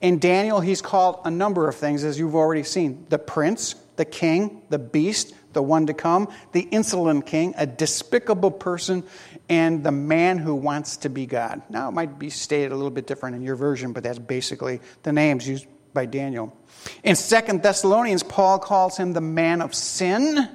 [0.00, 4.04] In Daniel, he's called a number of things, as you've already seen the prince, the
[4.04, 9.04] king, the beast, the one to come, the insolent king, a despicable person,
[9.48, 11.62] and the man who wants to be God.
[11.68, 14.80] Now, it might be stated a little bit different in your version, but that's basically
[15.02, 16.56] the names used by Daniel.
[17.04, 20.48] In Second Thessalonians, Paul calls him the man of sin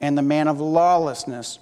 [0.00, 1.58] and the man of lawlessness.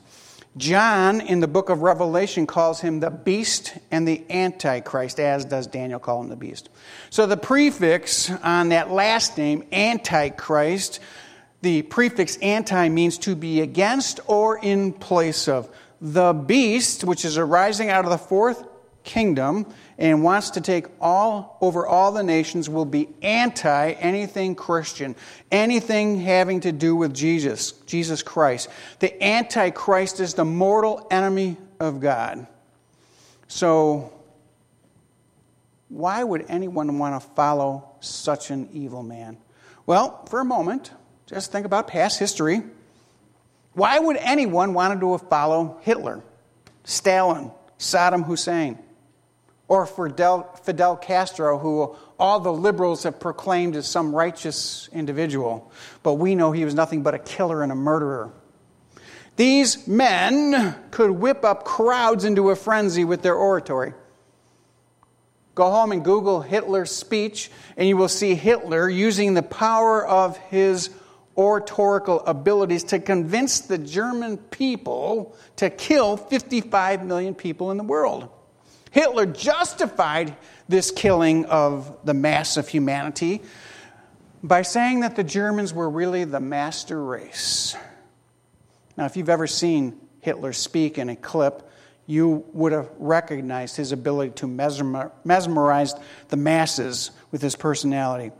[0.56, 5.66] John, in the book of Revelation, calls him the beast and the antichrist, as does
[5.66, 6.70] Daniel call him the beast.
[7.10, 11.00] So the prefix on that last name, antichrist,
[11.60, 15.68] the prefix anti means to be against or in place of.
[16.00, 18.64] The beast, which is arising out of the fourth
[19.04, 19.66] kingdom
[19.98, 25.16] and wants to take all over all the nations will be anti anything Christian,
[25.50, 28.68] anything having to do with Jesus, Jesus Christ.
[28.98, 32.46] The antichrist is the mortal enemy of God.
[33.48, 34.12] So
[35.88, 39.38] why would anyone want to follow such an evil man?
[39.86, 40.90] Well, for a moment,
[41.26, 42.62] just think about past history.
[43.72, 46.22] Why would anyone want to follow Hitler,
[46.84, 48.78] Stalin, Saddam Hussein?
[49.68, 55.70] Or for Fidel, Fidel Castro, who all the liberals have proclaimed as some righteous individual,
[56.02, 58.32] but we know he was nothing but a killer and a murderer.
[59.36, 63.92] These men could whip up crowds into a frenzy with their oratory.
[65.54, 70.36] Go home and Google Hitler's speech, and you will see Hitler using the power of
[70.36, 70.90] his
[71.36, 78.28] oratorical abilities to convince the German people to kill 55 million people in the world.
[78.96, 80.34] Hitler justified
[80.70, 83.42] this killing of the mass of humanity
[84.42, 87.76] by saying that the Germans were really the master race.
[88.96, 91.70] Now, if you've ever seen Hitler speak in a clip,
[92.06, 95.92] you would have recognized his ability to mesmerize
[96.28, 98.32] the masses with his personality.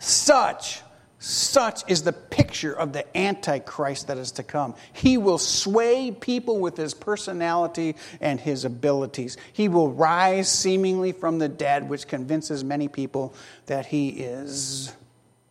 [0.00, 0.82] Such
[1.26, 4.76] such is the picture of the Antichrist that is to come.
[4.92, 9.36] He will sway people with his personality and his abilities.
[9.52, 13.34] He will rise seemingly from the dead, which convinces many people
[13.66, 14.94] that he is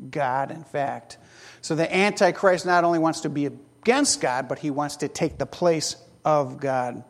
[0.09, 1.17] God, in fact.
[1.61, 5.37] So the Antichrist not only wants to be against God, but he wants to take
[5.37, 7.03] the place of God.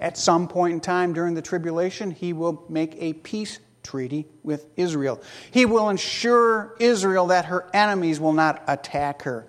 [0.00, 4.66] At some point in time during the tribulation, he will make a peace treaty with
[4.76, 5.22] Israel.
[5.50, 9.46] He will ensure Israel that her enemies will not attack her.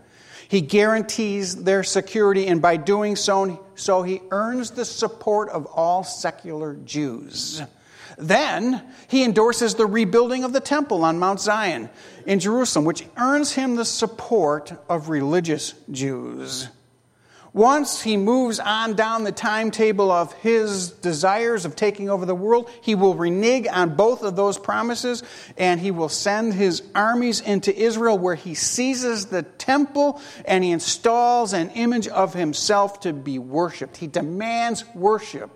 [0.48, 6.04] He guarantees their security, and by doing so, so he earns the support of all
[6.04, 7.62] secular Jews.
[8.18, 11.90] Then he endorses the rebuilding of the temple on Mount Zion
[12.26, 16.68] in Jerusalem, which earns him the support of religious Jews.
[17.54, 22.70] Once he moves on down the timetable of his desires of taking over the world,
[22.82, 25.24] he will renege on both of those promises
[25.58, 30.72] and he will send his armies into Israel where he seizes the temple and he
[30.72, 33.98] installs an image of himself to be worshiped.
[33.98, 35.50] He demands worship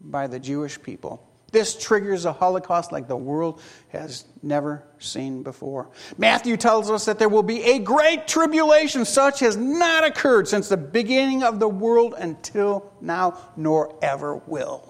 [0.00, 1.27] by the Jewish people.
[1.50, 5.90] This triggers a Holocaust like the world has never seen before.
[6.18, 10.68] Matthew tells us that there will be a great tribulation such has not occurred since
[10.68, 14.87] the beginning of the world until now, nor ever will.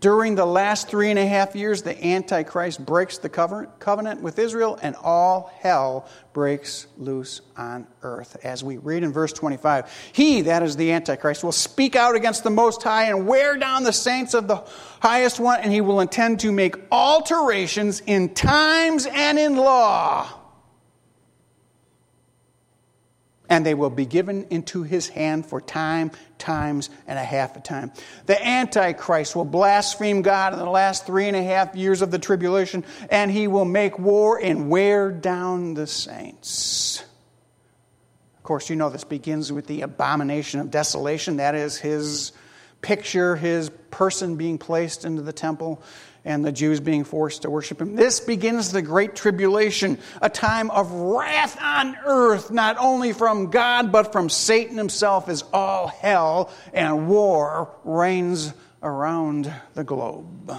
[0.00, 4.78] During the last three and a half years, the Antichrist breaks the covenant with Israel,
[4.82, 8.36] and all hell breaks loose on earth.
[8.44, 12.44] As we read in verse 25, he, that is the Antichrist, will speak out against
[12.44, 14.62] the Most High and wear down the saints of the
[15.00, 20.28] highest one, and he will intend to make alterations in times and in law
[23.48, 27.60] and they will be given into his hand for time, times, and a half a
[27.60, 27.92] time.
[28.26, 32.18] The Antichrist will blaspheme God in the last three and a half years of the
[32.18, 37.04] tribulation, and he will make war and wear down the saints.
[38.36, 41.38] Of course, you know this begins with the abomination of desolation.
[41.38, 42.32] That is his
[42.80, 45.82] picture, his person being placed into the temple
[46.26, 47.94] and the Jews being forced to worship him.
[47.94, 53.92] This begins the Great Tribulation, a time of wrath on earth, not only from God,
[53.92, 58.52] but from Satan himself, as all hell and war reigns
[58.82, 60.52] around the globe.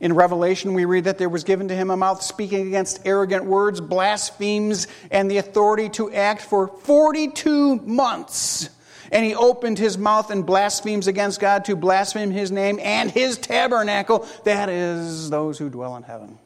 [0.00, 3.44] In Revelation, we read that there was given to him a mouth speaking against arrogant
[3.44, 8.70] words, blasphemes, and the authority to act for 42 months.
[9.10, 13.38] And he opened his mouth and blasphemes against God to blaspheme his name and his
[13.38, 16.38] tabernacle, that is, those who dwell in heaven.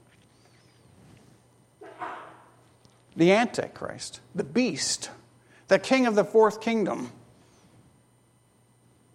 [3.17, 5.11] The Antichrist, the beast,
[5.69, 7.13] the king of the fourth kingdom,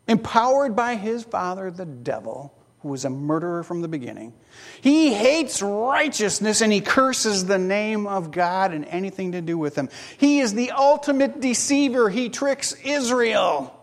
[0.08, 4.34] empowered by his father, the devil, who was a murderer from the beginning.
[4.82, 9.76] He hates righteousness and he curses the name of God and anything to do with
[9.76, 9.90] him.
[10.18, 12.10] He is the ultimate deceiver.
[12.10, 13.76] He tricks Israel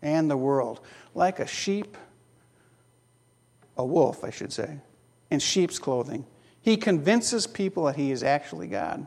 [0.00, 0.80] and the world
[1.14, 1.96] like a sheep,
[3.76, 4.78] a wolf, I should say,
[5.30, 6.24] in sheep's clothing.
[6.60, 9.06] He convinces people that he is actually God.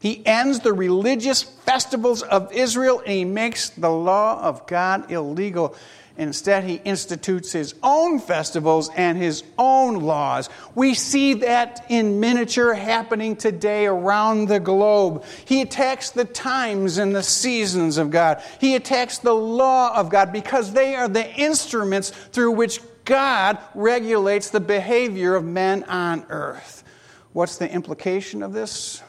[0.00, 5.74] He ends the religious festivals of Israel and he makes the law of God illegal.
[6.16, 10.48] Instead, he institutes his own festivals and his own laws.
[10.76, 15.24] We see that in miniature happening today around the globe.
[15.44, 18.40] He attacks the times and the seasons of God.
[18.60, 24.50] He attacks the law of God because they are the instruments through which God regulates
[24.50, 26.84] the behavior of men on earth.
[27.32, 29.02] What's the implication of this?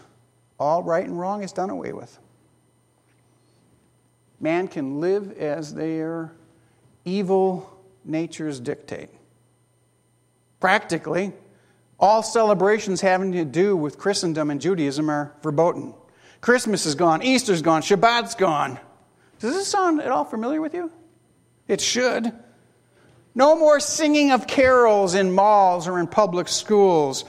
[0.59, 2.17] All right and wrong is done away with.
[4.39, 6.31] Man can live as they are
[7.05, 7.71] evil
[8.03, 9.09] natures dictate.
[10.59, 11.31] Practically,
[11.99, 15.93] all celebrations having to do with Christendom and Judaism are verboten.
[16.41, 18.79] Christmas is gone, Easter's gone, Shabbat's gone.
[19.39, 20.91] Does this sound at all familiar with you?
[21.67, 22.31] It should.
[23.33, 27.25] No more singing of carols in malls or in public schools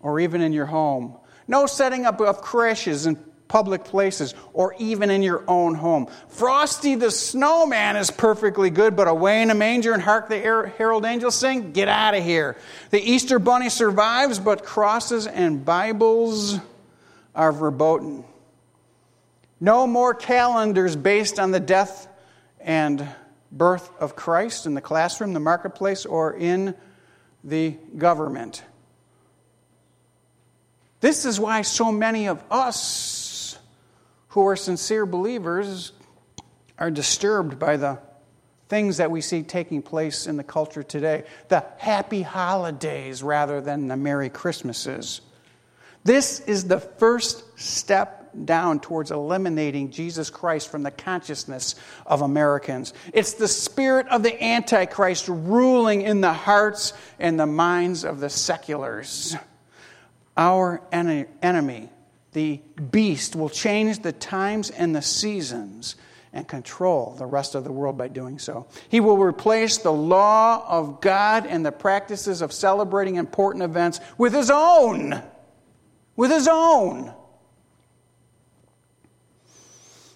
[0.00, 1.16] or even in your home.
[1.46, 6.06] No setting up of creches and public places, or even in your own home.
[6.28, 11.04] Frosty the snowman is perfectly good, but away in a manger and hark the herald
[11.04, 12.56] angels sing, get out of here.
[12.90, 16.58] The Easter bunny survives, but crosses and Bibles
[17.34, 18.24] are verboten.
[19.60, 22.06] No more calendars based on the death
[22.60, 23.08] and
[23.50, 26.74] birth of Christ in the classroom, the marketplace, or in
[27.42, 28.62] the government.
[31.00, 33.17] This is why so many of us
[34.28, 35.92] who are sincere believers
[36.78, 37.98] are disturbed by the
[38.68, 43.88] things that we see taking place in the culture today the happy holidays rather than
[43.88, 45.22] the Merry Christmases.
[46.04, 51.74] This is the first step down towards eliminating Jesus Christ from the consciousness
[52.06, 52.92] of Americans.
[53.12, 58.30] It's the spirit of the Antichrist ruling in the hearts and the minds of the
[58.30, 59.36] seculars.
[60.36, 61.90] our enemy,
[62.38, 62.60] the
[62.92, 65.96] beast, will change the times and the seasons
[66.32, 68.68] and control the rest of the world by doing so.
[68.88, 74.32] He will replace the law of God and the practices of celebrating important events with
[74.32, 75.20] his own.
[76.14, 77.12] With his own.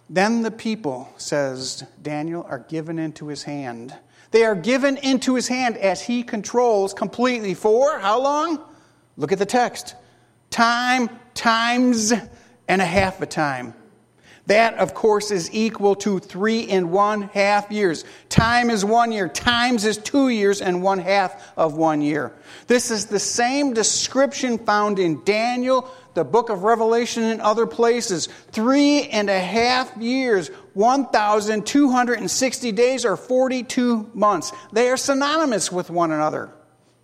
[0.08, 3.96] Then the people, says Daniel, are given into his hand.
[4.30, 8.60] They are given into his hand as he controls completely for how long?
[9.16, 9.96] Look at the text.
[10.52, 12.12] Time, times,
[12.68, 13.74] and a half a time.
[14.46, 18.04] That, of course, is equal to three and one half years.
[18.28, 19.28] Time is one year.
[19.28, 22.32] Times is two years and one half of one year.
[22.66, 28.26] This is the same description found in Daniel, the book of Revelation, and other places.
[28.50, 34.52] Three and a half years, 1,260 days, or 42 months.
[34.72, 36.50] They are synonymous with one another.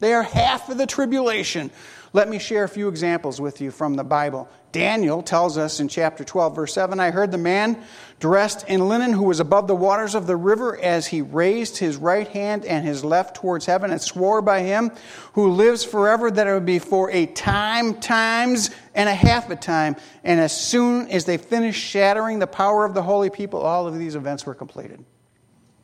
[0.00, 1.70] They are half of the tribulation.
[2.12, 4.48] Let me share a few examples with you from the Bible.
[4.72, 7.82] Daniel tells us in chapter 12, verse 7 I heard the man
[8.18, 11.96] dressed in linen who was above the waters of the river as he raised his
[11.96, 14.90] right hand and his left towards heaven and swore by him
[15.34, 19.56] who lives forever that it would be for a time, times, and a half a
[19.56, 19.96] time.
[20.24, 23.98] And as soon as they finished shattering the power of the holy people, all of
[23.98, 25.04] these events were completed.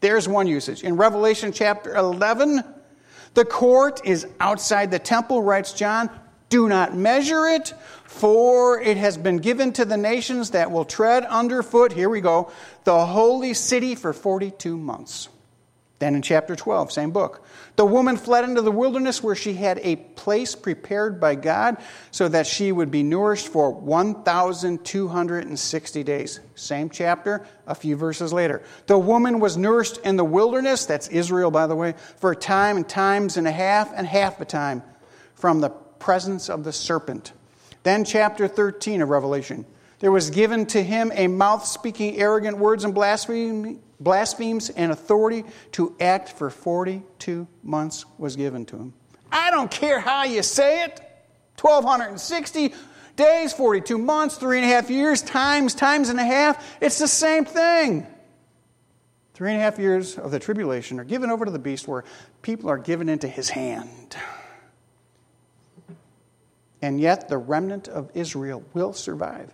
[0.01, 0.83] There's one usage.
[0.83, 2.62] In Revelation chapter 11,
[3.35, 6.11] the court is outside the temple, writes John.
[6.49, 7.74] Do not measure it,
[8.05, 12.53] for it has been given to the nations that will tread underfoot, here we go,
[12.85, 15.28] the holy city for 42 months.
[16.05, 17.47] Then in chapter 12, same book,
[17.77, 21.79] the woman fled into the wilderness where she had a place prepared by God
[22.11, 26.41] so that she would be nourished for 1,260 days.
[26.57, 28.63] Same chapter, a few verses later.
[28.87, 32.77] The woman was nourished in the wilderness, that's Israel, by the way, for a time
[32.77, 34.83] and times and a half and half a time
[35.33, 37.33] from the presence of the serpent.
[37.83, 39.65] Then, chapter 13 of Revelation.
[40.05, 45.97] There was given to him a mouth speaking arrogant words and blasphemies, and authority to
[45.99, 48.93] act for 42 months was given to him.
[49.33, 51.01] I don't care how you say it
[51.59, 52.75] 1,260
[53.17, 56.63] days, 42 months, three and a half years, times, times and a half.
[56.83, 58.07] It's the same thing.
[59.33, 62.05] Three and a half years of the tribulation are given over to the beast where
[62.43, 64.19] people are given into his hand.
[66.83, 69.51] And yet the remnant of Israel will survive.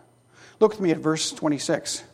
[0.60, 2.04] Look with me at verse 26.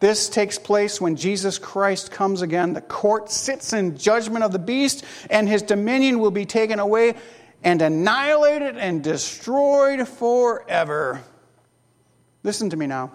[0.00, 2.72] This takes place when Jesus Christ comes again.
[2.74, 7.14] The court sits in judgment of the beast, and his dominion will be taken away
[7.62, 11.22] and annihilated and destroyed forever.
[12.42, 13.12] Listen to me now.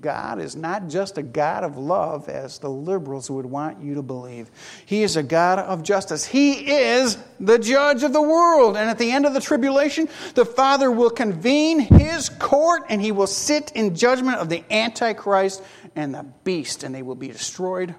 [0.00, 4.02] God is not just a God of love, as the liberals would want you to
[4.02, 4.50] believe.
[4.86, 6.24] He is a God of justice.
[6.24, 8.76] He is the judge of the world.
[8.76, 13.12] And at the end of the tribulation, the Father will convene his court and he
[13.12, 15.62] will sit in judgment of the Antichrist
[15.94, 17.94] and the beast, and they will be destroyed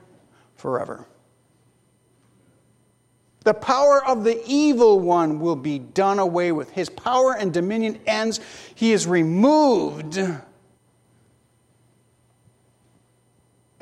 [0.56, 1.06] forever.
[3.44, 6.72] The power of the evil one will be done away with.
[6.72, 8.40] His power and dominion ends.
[8.74, 10.18] He is removed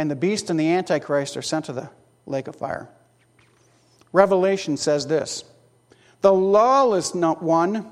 [0.01, 1.87] and the beast and the antichrist are sent to the
[2.25, 2.89] lake of fire.
[4.11, 5.43] Revelation says this
[6.21, 7.91] The lawless one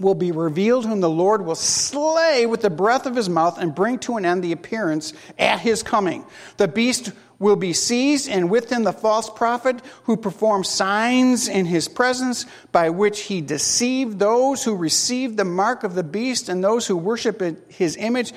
[0.00, 3.72] will be revealed, whom the Lord will slay with the breath of his mouth and
[3.72, 6.24] bring to an end the appearance at his coming.
[6.56, 11.64] The beast will be seized, and with him the false prophet who performed signs in
[11.64, 16.62] his presence, by which he deceived those who received the mark of the beast and
[16.62, 18.32] those who worship his image.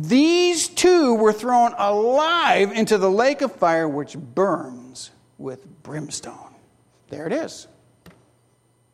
[0.00, 6.52] These two were thrown alive into the lake of fire which burns with brimstone.
[7.10, 7.68] There it is.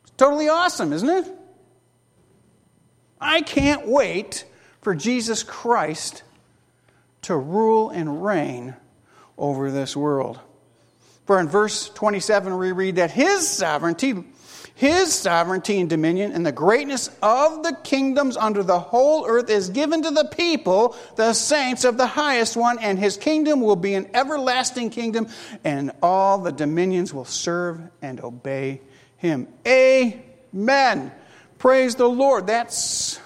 [0.02, 1.26] It's totally awesome, isn't it?
[3.18, 4.44] I can't wait
[4.82, 6.22] for Jesus Christ
[7.22, 8.74] to rule and reign
[9.38, 10.38] over this world.
[11.24, 14.24] For in verse 27, we read that his sovereignty
[14.80, 19.68] his sovereignty and dominion and the greatness of the kingdoms under the whole earth is
[19.68, 23.92] given to the people, the saints of the highest one, and his kingdom will be
[23.92, 25.28] an everlasting kingdom,
[25.64, 28.80] and all the dominions will serve and obey
[29.18, 29.48] him.
[29.66, 31.12] Amen.
[31.58, 32.46] Praise the Lord.
[32.46, 33.20] That's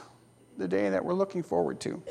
[0.59, 2.03] the day that we're looking forward to.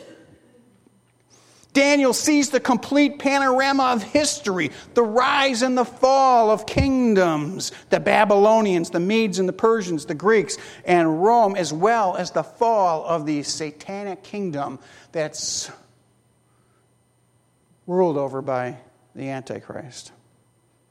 [1.73, 7.99] Daniel sees the complete panorama of history, the rise and the fall of kingdoms, the
[7.99, 13.03] Babylonians, the Medes and the Persians, the Greeks, and Rome, as well as the fall
[13.05, 14.79] of the satanic kingdom
[15.11, 15.71] that's
[17.87, 18.77] ruled over by
[19.15, 20.11] the Antichrist.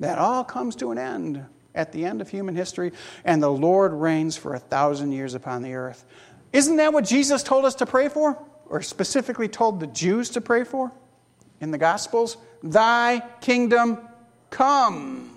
[0.00, 2.92] That all comes to an end at the end of human history,
[3.24, 6.04] and the Lord reigns for a thousand years upon the earth.
[6.52, 8.36] Isn't that what Jesus told us to pray for?
[8.72, 10.90] Or specifically told the Jews to pray for
[11.60, 12.38] in the Gospels?
[12.62, 13.98] Thy kingdom
[14.48, 15.30] come.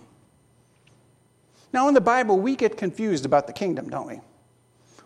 [1.74, 4.22] Now, in the Bible, we get confused about the kingdom, don't we?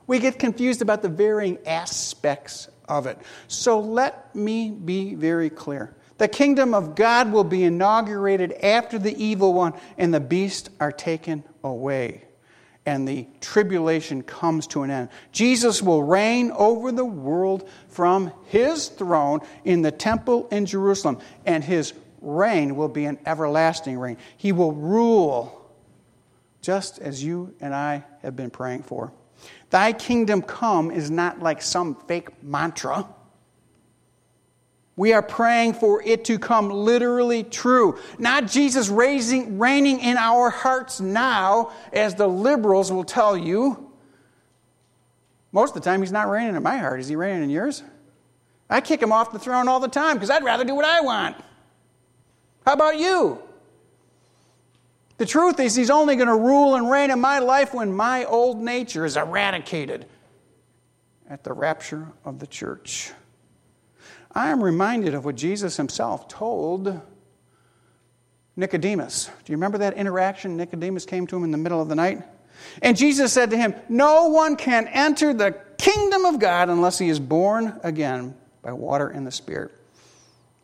[0.05, 3.17] We get confused about the varying aspects of it.
[3.47, 5.95] So let me be very clear.
[6.19, 10.91] The kingdom of God will be inaugurated after the evil one and the beast are
[10.91, 12.28] taken away
[12.85, 15.09] and the tribulation comes to an end.
[15.31, 21.63] Jesus will reign over the world from his throne in the temple in Jerusalem, and
[21.63, 24.17] his reign will be an everlasting reign.
[24.37, 25.55] He will rule
[26.61, 29.11] just as you and I have been praying for.
[29.69, 33.07] Thy kingdom come is not like some fake mantra.
[34.99, 37.97] We are praying for it to come literally true.
[38.17, 43.93] Not Jesus raising, reigning in our hearts now, as the liberals will tell you.
[45.53, 46.99] Most of the time, he's not reigning in my heart.
[46.99, 47.81] Is he reigning in yours?
[48.69, 50.99] I kick him off the throne all the time because I'd rather do what I
[50.99, 51.37] want.
[52.65, 53.41] How about you?
[55.15, 58.25] The truth is, he's only going to rule and reign in my life when my
[58.25, 60.07] old nature is eradicated
[61.29, 63.13] at the rapture of the church.
[64.33, 67.01] I am reminded of what Jesus himself told
[68.55, 69.25] Nicodemus.
[69.25, 70.57] Do you remember that interaction?
[70.57, 72.21] Nicodemus came to him in the middle of the night.
[72.81, 77.09] And Jesus said to him, No one can enter the kingdom of God unless he
[77.09, 79.71] is born again by water and the Spirit.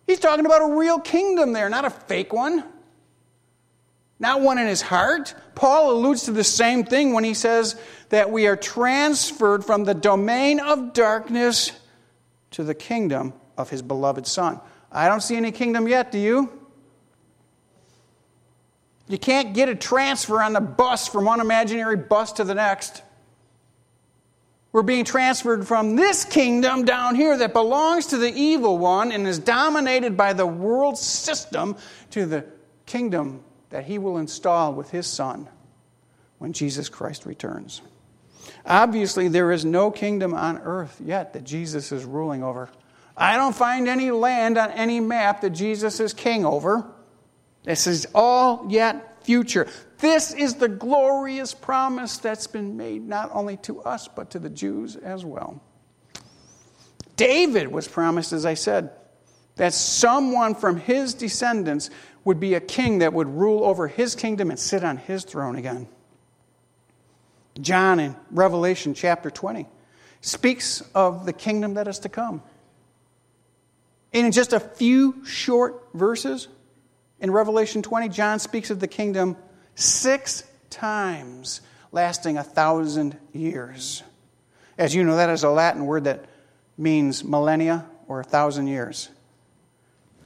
[0.05, 2.63] He's talking about a real kingdom there, not a fake one,
[4.20, 5.34] not one in his heart.
[5.55, 7.76] Paul alludes to the same thing when he says
[8.09, 11.72] that we are transferred from the domain of darkness
[12.51, 14.60] to the kingdom of his beloved Son.
[14.91, 16.51] I don't see any kingdom yet, do you?
[19.08, 23.03] You can't get a transfer on the bus from one imaginary bus to the next.
[24.72, 29.26] We're being transferred from this kingdom down here that belongs to the evil one and
[29.26, 31.78] is dominated by the world system
[32.12, 32.45] to the
[32.86, 35.47] kingdom that he will install with his son
[36.39, 37.82] when Jesus Christ returns.
[38.66, 42.70] Obviously, there is no kingdom on earth yet that Jesus is ruling over.
[43.18, 46.86] I don't find any land on any map that Jesus is king over.
[47.63, 49.68] This is all yet future.
[49.99, 54.49] This is the glorious promise that's been made not only to us, but to the
[54.49, 55.61] Jews as well.
[57.16, 58.91] David was promised, as I said,
[59.55, 61.89] that someone from his descendants
[62.26, 65.55] would be a king that would rule over his kingdom and sit on his throne
[65.55, 65.88] again.
[67.61, 69.66] John in Revelation chapter 20
[70.20, 72.41] speaks of the kingdom that is to come.
[74.16, 76.47] And in just a few short verses
[77.20, 79.36] in Revelation 20, John speaks of the kingdom
[79.76, 81.59] six times,
[81.91, 84.03] lasting a thousand years.
[84.78, 86.24] As you know, that is a Latin word that
[86.78, 89.09] means millennia or a thousand years.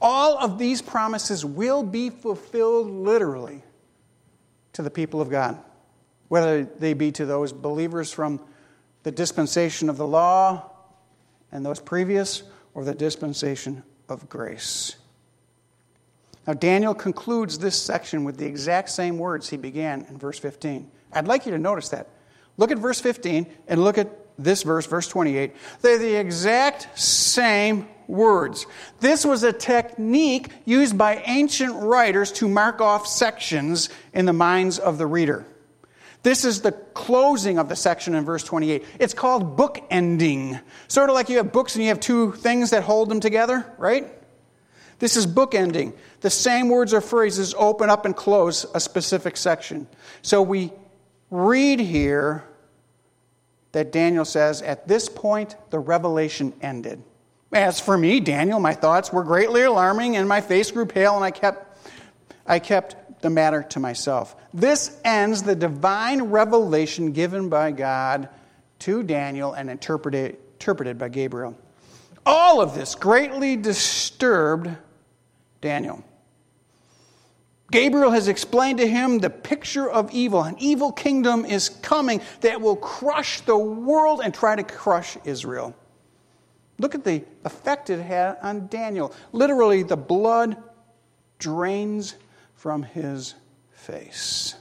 [0.00, 3.60] All of these promises will be fulfilled literally
[4.74, 5.58] to the people of God,
[6.28, 8.40] whether they be to those believers from
[9.02, 10.70] the dispensation of the law
[11.50, 12.44] and those previous,
[12.74, 14.96] or the dispensation of grace.
[16.46, 20.90] Now, Daniel concludes this section with the exact same words he began in verse 15.
[21.12, 22.08] I'd like you to notice that.
[22.56, 24.08] Look at verse 15 and look at
[24.38, 25.54] this verse, verse 28.
[25.82, 28.66] They're the exact same words.
[29.00, 34.78] This was a technique used by ancient writers to mark off sections in the minds
[34.78, 35.46] of the reader.
[36.22, 38.84] This is the closing of the section in verse 28.
[38.98, 40.58] It's called book ending.
[40.88, 43.64] Sort of like you have books and you have two things that hold them together,
[43.78, 44.06] right?
[44.98, 45.94] This is book ending.
[46.20, 49.86] The same words or phrases open up and close a specific section.
[50.20, 50.72] So we
[51.30, 52.44] read here
[53.72, 57.02] that Daniel says, At this point, the revelation ended.
[57.52, 61.24] As for me, Daniel, my thoughts were greatly alarming, and my face grew pale, and
[61.24, 61.88] I kept,
[62.46, 64.36] I kept the matter to myself.
[64.52, 68.28] This ends the divine revelation given by God
[68.80, 71.56] to Daniel and interpreted, interpreted by Gabriel.
[72.24, 74.70] All of this greatly disturbed
[75.60, 76.04] Daniel.
[77.70, 80.42] Gabriel has explained to him the picture of evil.
[80.42, 85.74] An evil kingdom is coming that will crush the world and try to crush Israel.
[86.78, 89.14] Look at the effect it had on Daniel.
[89.32, 90.56] Literally, the blood
[91.38, 92.16] drains
[92.60, 93.34] from his
[93.72, 94.54] face.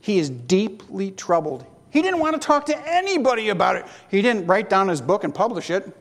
[0.00, 1.66] He is deeply troubled.
[1.90, 3.84] He didn't want to talk to anybody about it.
[4.10, 5.94] He didn't write down his book and publish it.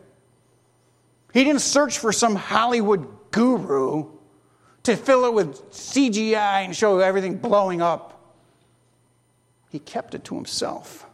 [1.33, 4.05] He didn't search for some Hollywood guru
[4.83, 8.13] to fill it with CGI and show everything blowing up.
[9.69, 11.05] he kept it to himself.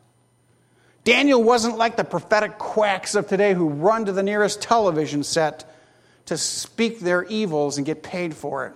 [1.05, 5.67] Daniel wasn't like the prophetic quacks of today who run to the nearest television set
[6.27, 8.73] to speak their evils and get paid for it,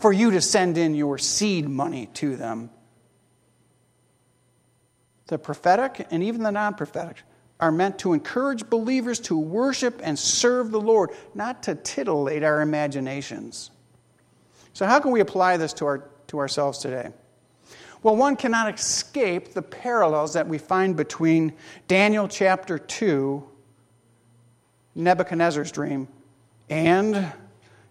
[0.00, 2.70] for you to send in your seed money to them.
[5.26, 7.18] The prophetic and even the non prophetic
[7.60, 12.62] are meant to encourage believers to worship and serve the Lord, not to titillate our
[12.62, 13.70] imaginations.
[14.72, 17.10] So, how can we apply this to, our, to ourselves today?
[18.02, 21.52] Well, one cannot escape the parallels that we find between
[21.86, 23.46] Daniel chapter 2,
[24.94, 26.08] Nebuchadnezzar's dream,
[26.70, 27.30] and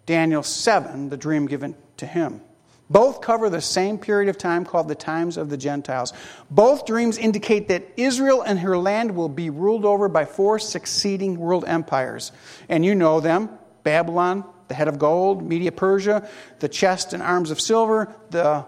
[0.07, 2.41] Daniel 7, the dream given to him.
[2.89, 6.12] Both cover the same period of time called the times of the Gentiles.
[6.50, 11.38] Both dreams indicate that Israel and her land will be ruled over by four succeeding
[11.38, 12.32] world empires.
[12.68, 13.50] And you know them
[13.84, 16.28] Babylon, the head of gold, Media Persia,
[16.60, 18.66] the chest and arms of silver, the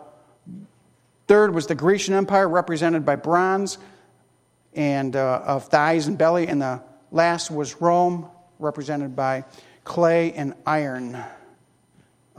[1.31, 3.77] Third was the Grecian Empire, represented by bronze
[4.73, 6.49] and uh, of thighs and belly.
[6.49, 8.27] And the last was Rome,
[8.59, 9.45] represented by
[9.85, 11.17] clay and iron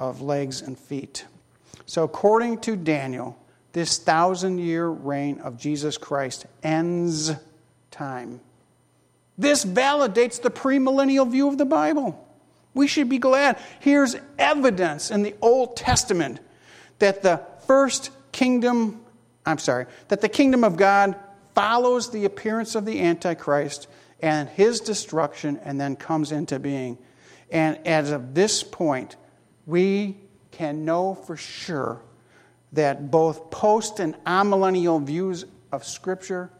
[0.02, 1.24] of legs and feet.
[1.86, 3.38] So, according to Daniel,
[3.72, 7.30] this thousand year reign of Jesus Christ ends
[7.92, 8.40] time.
[9.38, 12.28] This validates the premillennial view of the Bible.
[12.74, 13.58] We should be glad.
[13.78, 16.40] Here's evidence in the Old Testament
[16.98, 19.00] that the first kingdom,
[19.46, 21.14] I'm sorry, that the kingdom of God
[21.54, 23.86] follows the appearance of the Antichrist
[24.20, 26.98] and his destruction and then comes into being.
[27.52, 29.16] And as of this point,
[29.66, 30.16] we
[30.50, 32.00] can know for sure
[32.72, 36.50] that both post and amillennial views of Scripture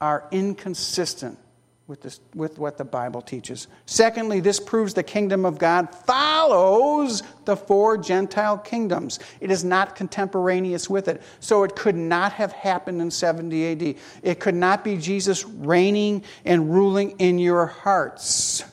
[0.00, 1.38] are inconsistent
[1.86, 3.66] with, this, with what the Bible teaches.
[3.86, 9.18] Secondly, this proves the kingdom of God follows the four Gentile kingdoms.
[9.40, 11.22] It is not contemporaneous with it.
[11.40, 13.96] So it could not have happened in 70 AD.
[14.22, 18.64] It could not be Jesus reigning and ruling in your hearts.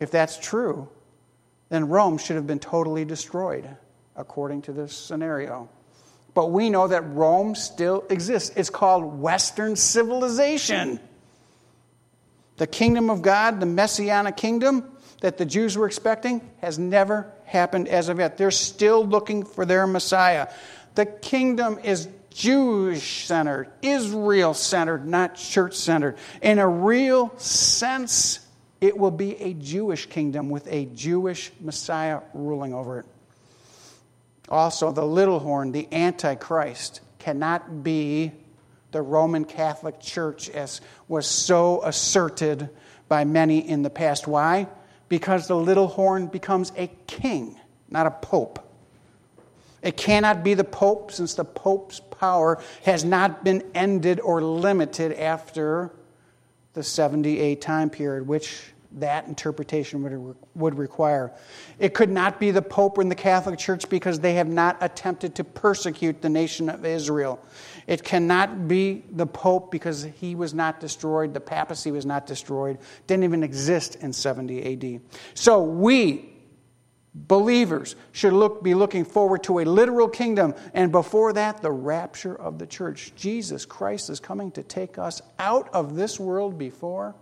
[0.00, 0.88] If that's true,
[1.68, 3.68] then Rome should have been totally destroyed,
[4.16, 5.68] according to this scenario.
[6.34, 8.52] But we know that Rome still exists.
[8.56, 10.98] It's called Western civilization.
[12.56, 14.90] The kingdom of God, the messianic kingdom
[15.20, 18.36] that the Jews were expecting, has never happened as of yet.
[18.36, 20.48] They're still looking for their Messiah.
[20.96, 26.16] The kingdom is Jewish centered, Israel centered, not church centered.
[26.42, 28.43] In a real sense,
[28.80, 33.06] it will be a Jewish kingdom with a Jewish Messiah ruling over it.
[34.48, 38.32] Also, the little horn, the Antichrist, cannot be
[38.92, 42.68] the Roman Catholic Church as was so asserted
[43.08, 44.26] by many in the past.
[44.26, 44.68] Why?
[45.08, 47.58] Because the little horn becomes a king,
[47.90, 48.60] not a pope.
[49.82, 55.12] It cannot be the pope since the pope's power has not been ended or limited
[55.12, 55.92] after
[56.74, 58.62] the 70 AD time period, which
[58.96, 61.32] that interpretation would, would require.
[61.78, 65.34] It could not be the Pope in the Catholic Church because they have not attempted
[65.36, 67.40] to persecute the nation of Israel.
[67.86, 72.78] It cannot be the Pope because he was not destroyed, the papacy was not destroyed,
[73.06, 75.00] didn't even exist in 70 AD.
[75.34, 76.33] So we,
[77.14, 82.34] believers, should look, be looking forward to a literal kingdom, and before that, the rapture
[82.34, 83.12] of the church.
[83.14, 87.14] Jesus Christ is coming to take us out of this world before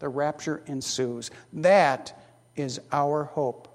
[0.00, 1.30] the rapture ensues.
[1.52, 2.18] That
[2.56, 3.68] is our hope.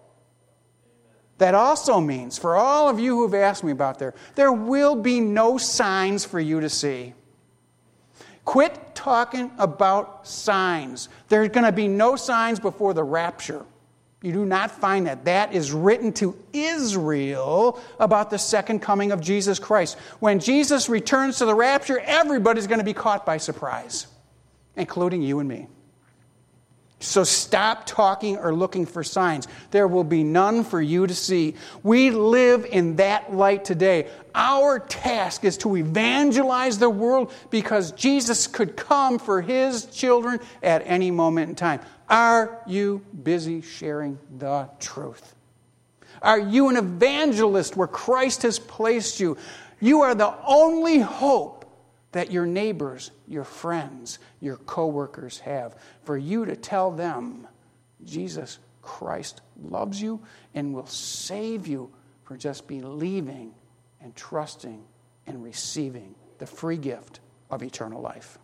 [1.37, 5.19] That also means, for all of you who've asked me about there, there will be
[5.21, 7.13] no signs for you to see.
[8.43, 11.09] Quit talking about signs.
[11.29, 13.65] There's going to be no signs before the rapture.
[14.21, 15.25] You do not find that.
[15.25, 19.97] That is written to Israel about the second coming of Jesus Christ.
[20.19, 24.07] When Jesus returns to the rapture, everybody's going to be caught by surprise,
[24.75, 25.67] including you and me.
[26.99, 29.47] So stop talking or looking for signs.
[29.69, 31.53] There will be none for you to see.
[31.83, 34.07] We live in that light today.
[34.33, 40.81] Our task is to evangelize the world because Jesus could come for his children at
[40.85, 41.81] any moment in time.
[42.09, 45.35] Are you busy sharing the truth?
[46.21, 49.37] Are you an evangelist where Christ has placed you?
[49.79, 51.65] You are the only hope
[52.13, 57.47] that your neighbors, your friends, your coworkers have for you to tell them
[58.03, 60.21] Jesus Christ loves you
[60.55, 61.91] and will save you
[62.23, 63.53] for just believing
[64.01, 64.83] and trusting
[65.27, 67.19] and receiving the free gift
[67.51, 68.39] of eternal life.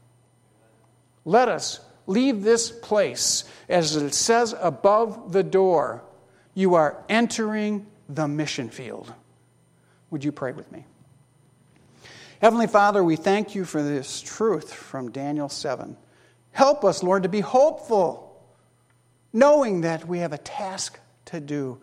[1.25, 6.03] Let us leave this place as it says above the door
[6.53, 9.11] you are entering the mission field.
[10.11, 10.85] Would you pray with me?
[12.41, 15.97] Heavenly Father, we thank you for this truth from Daniel 7.
[16.51, 18.43] Help us, Lord, to be hopeful,
[19.31, 21.79] knowing that we have a task to do.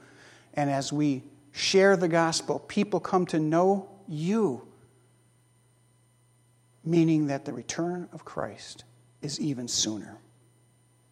[0.54, 4.68] And as we share the gospel, people come to know you,
[6.84, 8.84] meaning that the return of Christ
[9.22, 10.18] is even sooner.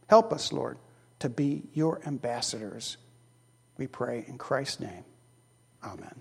[0.09, 0.79] Help us, Lord,
[1.19, 2.97] to be your ambassadors.
[3.77, 5.05] We pray in Christ's name.
[5.85, 6.15] Amen.